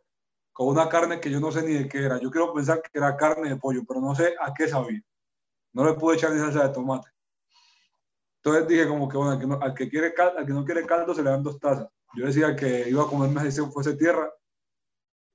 con 0.54 0.70
una 0.70 0.88
carne 0.88 1.20
que 1.20 1.30
yo 1.30 1.42
no 1.42 1.52
sé 1.52 1.62
ni 1.62 1.74
de 1.74 1.90
qué 1.90 2.06
era. 2.06 2.22
Yo 2.22 2.32
quiero 2.32 2.54
pensar 2.54 2.82
que 2.82 2.98
era 2.98 3.18
carne 3.18 3.50
de 3.50 3.58
pollo, 3.58 3.82
pero 3.86 4.00
no 4.00 4.16
sé 4.16 4.34
a 4.40 4.54
qué 4.54 4.70
sabía. 4.70 5.02
No 5.74 5.84
le 5.84 5.96
pude 5.96 6.16
echar 6.16 6.32
ni 6.32 6.40
salsa 6.40 6.70
de 6.70 6.74
tomate. 6.74 7.10
Entonces 8.38 8.66
dije 8.66 8.88
como 8.88 9.10
que, 9.10 9.18
bueno, 9.18 9.34
al 9.34 9.40
que 9.40 9.48
no, 9.48 9.60
al 9.62 9.74
que 9.74 9.90
quiere 9.90 10.14
caldo, 10.14 10.40
al 10.40 10.46
que 10.46 10.54
no 10.54 10.64
quiere 10.64 10.86
caldo 10.86 11.14
se 11.14 11.22
le 11.22 11.30
dan 11.30 11.44
dos 11.44 11.60
tazas. 11.60 11.90
Yo 12.16 12.26
decía 12.26 12.56
que 12.56 12.88
iba 12.88 13.04
a 13.04 13.08
comerme 13.08 13.52
si 13.52 13.62
fuese 13.64 13.98
tierra 13.98 14.32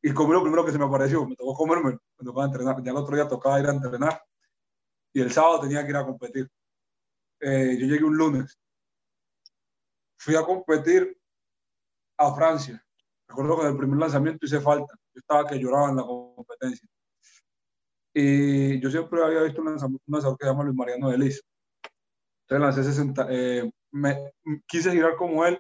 y 0.00 0.14
comí 0.14 0.32
lo 0.32 0.40
primero 0.40 0.64
que 0.64 0.72
se 0.72 0.78
me 0.78 0.86
apareció. 0.86 1.26
Me 1.26 1.36
tocó 1.36 1.52
comerme, 1.52 1.90
me 1.90 2.24
tocaba 2.24 2.46
entrenar. 2.46 2.82
Ya 2.82 2.90
el 2.90 2.96
otro 2.96 3.14
día 3.14 3.28
tocaba 3.28 3.60
ir 3.60 3.66
a 3.66 3.72
entrenar 3.72 4.22
y 5.12 5.20
el 5.20 5.30
sábado 5.30 5.60
tenía 5.60 5.84
que 5.84 5.90
ir 5.90 5.96
a 5.96 6.06
competir. 6.06 6.50
Eh, 7.40 7.76
yo 7.78 7.86
llegué 7.86 8.04
un 8.04 8.16
lunes. 8.16 8.58
Fui 10.18 10.34
a 10.34 10.42
competir 10.42 11.16
a 12.18 12.34
Francia. 12.34 12.84
Recuerdo 13.28 13.56
que 13.56 13.62
en 13.62 13.72
el 13.72 13.76
primer 13.76 13.98
lanzamiento 13.98 14.46
hice 14.46 14.60
falta. 14.60 14.94
Yo 15.14 15.20
estaba 15.20 15.46
que 15.46 15.58
lloraba 15.58 15.90
en 15.90 15.96
la 15.96 16.02
competencia. 16.02 16.88
Y 18.14 18.80
yo 18.80 18.90
siempre 18.90 19.22
había 19.22 19.42
visto 19.42 19.60
un 19.60 19.68
lanzador, 19.68 20.36
que 20.36 20.44
se 20.44 20.50
llama 20.50 20.64
Luis 20.64 20.76
Mariano 20.76 21.10
de. 21.10 21.14
Entonces 21.14 21.40
lancé 22.48 22.82
60. 22.82 23.26
Eh, 23.30 23.70
me, 23.92 24.32
quise 24.66 24.90
girar 24.90 25.16
como 25.16 25.44
él. 25.44 25.58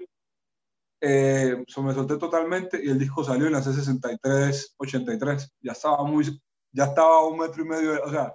Eh, 1.00 1.64
me 1.76 1.94
solté 1.94 2.16
totalmente 2.16 2.80
y 2.82 2.88
el 2.88 2.98
disco 2.98 3.22
salió 3.22 3.46
y 3.46 3.52
lancé 3.52 3.72
63, 3.72 4.74
83. 4.78 5.52
Ya 5.60 5.72
estaba 5.72 6.02
muy, 6.02 6.24
ya 6.72 6.84
estaba 6.86 7.18
a 7.18 7.26
un 7.26 7.38
metro 7.38 7.62
y 7.62 7.68
medio, 7.68 8.02
o 8.02 8.10
sea, 8.10 8.34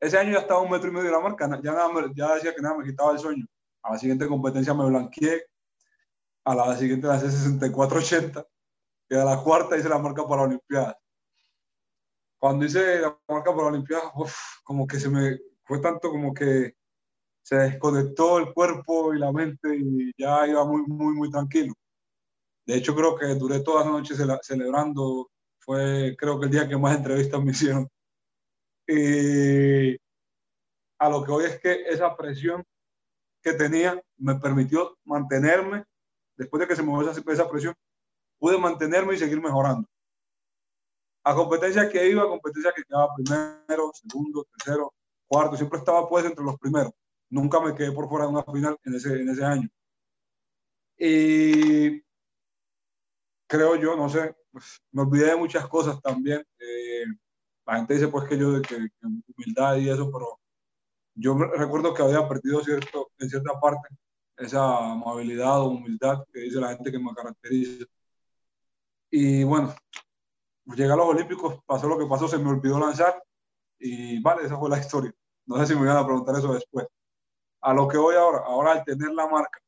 ese 0.00 0.18
año 0.18 0.32
ya 0.32 0.40
estaba 0.40 0.60
un 0.60 0.70
metro 0.70 0.88
y 0.88 0.92
medio 0.92 1.06
de 1.06 1.12
la 1.12 1.20
marca, 1.20 1.48
ya, 1.62 1.72
nada, 1.72 1.90
ya 2.14 2.34
decía 2.34 2.54
que 2.54 2.62
nada 2.62 2.76
me 2.76 2.84
quitaba 2.84 3.12
el 3.12 3.18
sueño. 3.18 3.46
A 3.82 3.92
la 3.92 3.98
siguiente 3.98 4.26
competencia 4.26 4.74
me 4.74 4.86
blanqueé, 4.86 5.44
a 6.44 6.54
la 6.54 6.76
siguiente 6.76 7.06
lancé 7.06 7.28
64-80 7.28 8.46
y 9.08 9.14
a 9.14 9.24
la 9.24 9.42
cuarta 9.42 9.76
hice 9.76 9.88
la 9.88 9.98
marca 9.98 10.26
para 10.26 10.42
Olimpiadas. 10.42 10.96
Cuando 12.38 12.64
hice 12.64 13.00
la 13.00 13.18
marca 13.28 13.54
para 13.54 13.68
Olimpiadas, 13.68 14.12
como 14.64 14.86
que 14.86 15.00
se 15.00 15.08
me 15.08 15.38
fue 15.64 15.80
tanto 15.80 16.10
como 16.10 16.32
que 16.32 16.74
se 17.42 17.56
desconectó 17.56 18.38
el 18.38 18.52
cuerpo 18.52 19.14
y 19.14 19.18
la 19.18 19.32
mente 19.32 19.76
y 19.76 20.12
ya 20.18 20.46
iba 20.46 20.64
muy, 20.64 20.82
muy, 20.86 21.14
muy 21.14 21.30
tranquilo. 21.30 21.74
De 22.66 22.76
hecho, 22.76 22.94
creo 22.94 23.16
que 23.16 23.26
duré 23.36 23.60
toda 23.60 23.84
la 23.84 23.90
noche 23.90 24.14
celebrando. 24.42 25.30
Fue, 25.60 26.16
creo 26.18 26.38
que 26.38 26.46
el 26.46 26.52
día 26.52 26.68
que 26.68 26.76
más 26.76 26.96
entrevistas 26.96 27.42
me 27.42 27.52
hicieron. 27.52 27.88
Y 28.86 29.96
a 30.98 31.08
lo 31.08 31.24
que 31.24 31.32
hoy 31.32 31.44
es 31.44 31.60
que 31.60 31.82
esa 31.88 32.16
presión 32.16 32.64
que 33.42 33.52
tenía 33.52 34.00
me 34.18 34.36
permitió 34.36 34.96
mantenerme, 35.04 35.84
después 36.36 36.60
de 36.60 36.68
que 36.68 36.76
se 36.76 36.82
me 36.82 36.88
movió 36.88 37.10
esa, 37.10 37.22
esa 37.32 37.48
presión, 37.48 37.74
pude 38.38 38.58
mantenerme 38.58 39.14
y 39.14 39.18
seguir 39.18 39.40
mejorando. 39.40 39.88
A 41.24 41.34
competencia 41.34 41.88
que 41.88 42.08
iba, 42.08 42.22
a 42.22 42.28
competencia 42.28 42.72
que 42.74 42.84
quedaba 42.84 43.14
primero, 43.14 43.90
segundo, 43.94 44.44
tercero, 44.56 44.94
cuarto, 45.26 45.56
siempre 45.56 45.78
estaba 45.78 46.08
pues 46.08 46.24
entre 46.24 46.44
los 46.44 46.58
primeros. 46.58 46.92
Nunca 47.28 47.60
me 47.60 47.74
quedé 47.74 47.92
por 47.92 48.08
fuera 48.08 48.26
de 48.26 48.32
una 48.32 48.44
final 48.44 48.78
en 48.84 48.94
ese, 48.94 49.20
en 49.20 49.28
ese 49.28 49.44
año. 49.44 49.68
Y 50.98 52.02
creo 53.46 53.76
yo, 53.76 53.96
no 53.96 54.08
sé, 54.08 54.34
pues, 54.50 54.80
me 54.92 55.02
olvidé 55.02 55.26
de 55.26 55.36
muchas 55.36 55.68
cosas 55.68 56.00
también. 56.00 56.44
Eh, 56.58 57.04
la 57.66 57.76
gente 57.76 57.94
dice 57.94 58.08
pues 58.08 58.28
que 58.28 58.38
yo 58.38 58.52
de 58.52 58.62
que, 58.62 58.88
humildad 59.36 59.76
y 59.76 59.90
eso, 59.90 60.10
pero 60.10 60.38
yo 61.14 61.34
recuerdo 61.34 61.94
que 61.94 62.02
había 62.02 62.28
perdido 62.28 62.62
cierto, 62.62 63.10
en 63.18 63.28
cierta 63.28 63.58
parte 63.60 63.88
esa 64.36 64.92
amabilidad 64.92 65.60
o 65.62 65.70
humildad 65.70 66.24
que 66.32 66.40
dice 66.40 66.60
la 66.60 66.74
gente 66.74 66.92
que 66.92 66.98
me 66.98 67.14
caracteriza. 67.14 67.86
Y 69.10 69.44
bueno, 69.44 69.74
llegué 70.66 70.92
a 70.92 70.96
los 70.96 71.06
Olímpicos, 71.06 71.60
pasó 71.66 71.88
lo 71.88 71.98
que 71.98 72.06
pasó, 72.06 72.28
se 72.28 72.38
me 72.38 72.50
olvidó 72.50 72.78
lanzar 72.78 73.22
y 73.78 74.20
vale, 74.20 74.44
esa 74.44 74.58
fue 74.58 74.70
la 74.70 74.78
historia. 74.78 75.12
No 75.46 75.58
sé 75.58 75.66
si 75.66 75.74
me 75.74 75.86
van 75.86 75.96
a 75.96 76.06
preguntar 76.06 76.36
eso 76.36 76.52
después. 76.52 76.86
A 77.62 77.72
lo 77.74 77.88
que 77.88 77.96
voy 77.98 78.16
ahora, 78.16 78.38
ahora 78.44 78.72
al 78.72 78.84
tener 78.84 79.10
la 79.12 79.26
marca, 79.28 79.58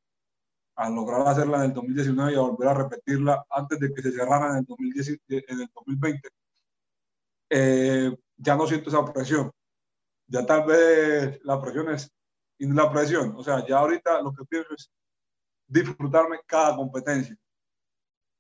al 0.77 0.95
lograr 0.95 1.27
hacerla 1.27 1.59
en 1.59 1.71
el 1.71 1.75
2019 1.75 2.33
y 2.33 2.37
a 2.37 2.41
volver 2.41 2.69
a 2.69 2.75
repetirla 2.75 3.45
antes 3.51 3.81
de 3.81 3.93
que 3.93 4.03
se 4.03 4.13
cerrara 4.13 4.51
en 4.51 4.59
el, 4.59 4.65
2010, 4.65 5.21
en 5.29 5.61
el 5.61 5.71
2020, 5.75 6.29
eh, 7.51 8.15
ya 8.37 8.57
no 8.57 8.67
siento 8.67 8.91
esa 8.91 9.05
presión. 9.13 9.51
Ya 10.27 10.45
tal 10.45 10.67
vez 10.67 11.41
la 11.45 11.61
presión 11.61 11.91
es 11.91 12.11
la 12.59 12.91
presión. 12.91 13.35
O 13.37 13.43
sea, 13.43 13.67
ya 13.67 13.79
ahorita 13.79 14.23
lo 14.23 14.33
que 14.33 14.45
pienso 14.45 14.75
es 14.75 14.91
disfrutarme 15.67 16.41
cada 16.47 16.77
competencia. 16.77 17.37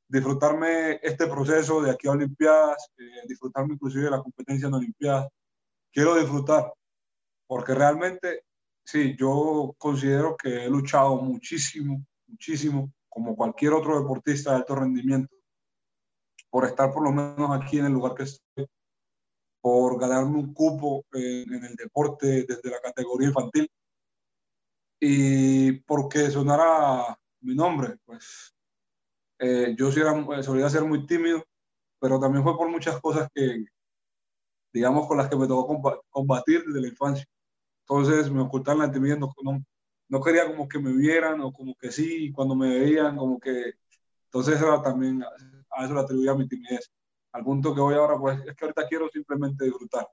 Disfrutarme 0.08 1.00
este 1.02 1.26
proceso 1.26 1.82
de 1.82 1.90
aquí 1.90 2.08
a 2.08 2.12
Olimpiadas, 2.12 2.90
eh, 2.98 3.26
disfrutarme 3.26 3.74
inclusive 3.74 4.04
de 4.04 4.10
la 4.10 4.22
competencia 4.22 4.68
en 4.68 4.74
Olimpiadas. 4.74 5.28
Quiero 5.92 6.14
disfrutar, 6.14 6.72
porque 7.46 7.74
realmente, 7.74 8.44
sí, 8.84 9.16
yo 9.18 9.74
considero 9.78 10.36
que 10.36 10.64
he 10.64 10.70
luchado 10.70 11.16
muchísimo 11.16 12.04
muchísimo, 12.28 12.92
como 13.08 13.34
cualquier 13.34 13.72
otro 13.72 13.98
deportista 14.00 14.50
de 14.50 14.56
alto 14.58 14.74
rendimiento, 14.76 15.34
por 16.50 16.64
estar 16.64 16.92
por 16.92 17.02
lo 17.02 17.12
menos 17.12 17.50
aquí 17.50 17.78
en 17.78 17.86
el 17.86 17.92
lugar 17.92 18.14
que 18.14 18.24
estoy, 18.24 18.66
por 19.68 20.00
ganarme 20.00 20.38
un 20.38 20.54
cupo 20.54 21.04
en, 21.12 21.62
el 21.62 21.76
deporte 21.76 22.46
desde 22.48 22.70
la 22.70 22.80
categoría 22.80 23.28
infantil 23.28 23.70
y 24.98 25.72
porque 25.80 26.30
sonara 26.30 27.18
mi 27.42 27.54
nombre, 27.54 27.98
pues 28.06 28.54
eh, 29.38 29.74
yo 29.78 29.92
sí 29.92 30.00
era, 30.00 30.42
solía 30.42 30.70
ser 30.70 30.84
muy 30.84 31.06
tímido, 31.06 31.44
pero 32.00 32.18
también 32.18 32.42
fue 32.44 32.56
por 32.56 32.70
muchas 32.70 32.98
cosas 32.98 33.28
que, 33.34 33.66
digamos, 34.72 35.06
con 35.06 35.18
las 35.18 35.28
que 35.28 35.36
me 35.36 35.46
tocó 35.46 36.02
combatir 36.08 36.64
desde 36.64 36.80
la 36.80 36.88
infancia. 36.88 37.26
Entonces 37.82 38.30
me 38.30 38.40
ocultaban 38.40 38.86
la 38.86 38.90
timidez, 38.90 39.18
no, 39.18 39.34
no 40.08 40.22
quería 40.22 40.46
como 40.46 40.66
que 40.66 40.78
me 40.78 40.92
vieran 40.94 41.42
o 41.42 41.52
como 41.52 41.74
que 41.74 41.92
sí, 41.92 42.32
cuando 42.32 42.54
me 42.56 42.70
veían, 42.70 43.18
como 43.18 43.38
que... 43.38 43.74
Entonces 44.24 44.62
era 44.62 44.82
también, 44.82 45.22
a 45.22 45.84
eso 45.84 45.92
le 45.92 46.00
atribuía 46.00 46.34
mi 46.34 46.48
timidez. 46.48 46.90
Al 47.32 47.44
punto 47.44 47.74
que 47.74 47.80
voy 47.80 47.94
ahora, 47.94 48.18
pues 48.18 48.40
es 48.46 48.54
que 48.54 48.64
ahorita 48.64 48.86
quiero 48.88 49.08
simplemente 49.10 49.64
disfrutar. 49.64 50.08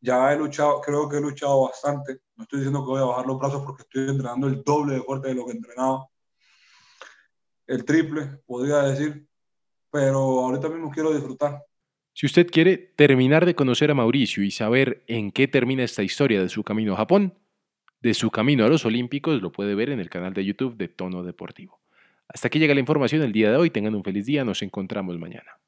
Ya 0.00 0.32
he 0.32 0.36
luchado, 0.36 0.80
creo 0.80 1.08
que 1.08 1.16
he 1.16 1.20
luchado 1.20 1.62
bastante. 1.62 2.20
No 2.36 2.44
estoy 2.44 2.60
diciendo 2.60 2.80
que 2.84 2.90
voy 2.90 3.00
a 3.00 3.06
bajar 3.06 3.26
los 3.26 3.38
brazos 3.38 3.62
porque 3.64 3.82
estoy 3.82 4.08
entrenando 4.08 4.46
el 4.46 4.62
doble 4.62 4.94
de 4.94 5.02
fuerte 5.02 5.28
de 5.28 5.34
lo 5.34 5.46
que 5.46 5.52
entrenaba. 5.52 6.06
El 7.66 7.84
triple, 7.84 8.40
podría 8.46 8.82
decir. 8.82 9.26
Pero 9.90 10.18
ahorita 10.18 10.68
mismo 10.68 10.90
quiero 10.90 11.12
disfrutar. 11.12 11.64
Si 12.12 12.26
usted 12.26 12.46
quiere 12.48 12.76
terminar 12.76 13.46
de 13.46 13.54
conocer 13.54 13.90
a 13.90 13.94
Mauricio 13.94 14.42
y 14.42 14.50
saber 14.50 15.04
en 15.06 15.32
qué 15.32 15.48
termina 15.48 15.84
esta 15.84 16.02
historia 16.02 16.40
de 16.40 16.48
su 16.48 16.62
camino 16.62 16.94
a 16.94 16.96
Japón, 16.96 17.34
de 18.00 18.14
su 18.14 18.30
camino 18.30 18.64
a 18.64 18.68
los 18.68 18.84
Olímpicos 18.84 19.40
lo 19.40 19.50
puede 19.50 19.74
ver 19.74 19.90
en 19.90 20.00
el 20.00 20.10
canal 20.10 20.34
de 20.34 20.44
YouTube 20.44 20.76
de 20.76 20.88
Tono 20.88 21.22
Deportivo. 21.22 21.80
Hasta 22.28 22.48
aquí 22.48 22.58
llega 22.58 22.74
la 22.74 22.80
información 22.80 23.22
el 23.22 23.32
día 23.32 23.50
de 23.50 23.56
hoy. 23.56 23.70
Tengan 23.70 23.94
un 23.94 24.04
feliz 24.04 24.26
día. 24.26 24.44
Nos 24.44 24.62
encontramos 24.62 25.18
mañana. 25.18 25.58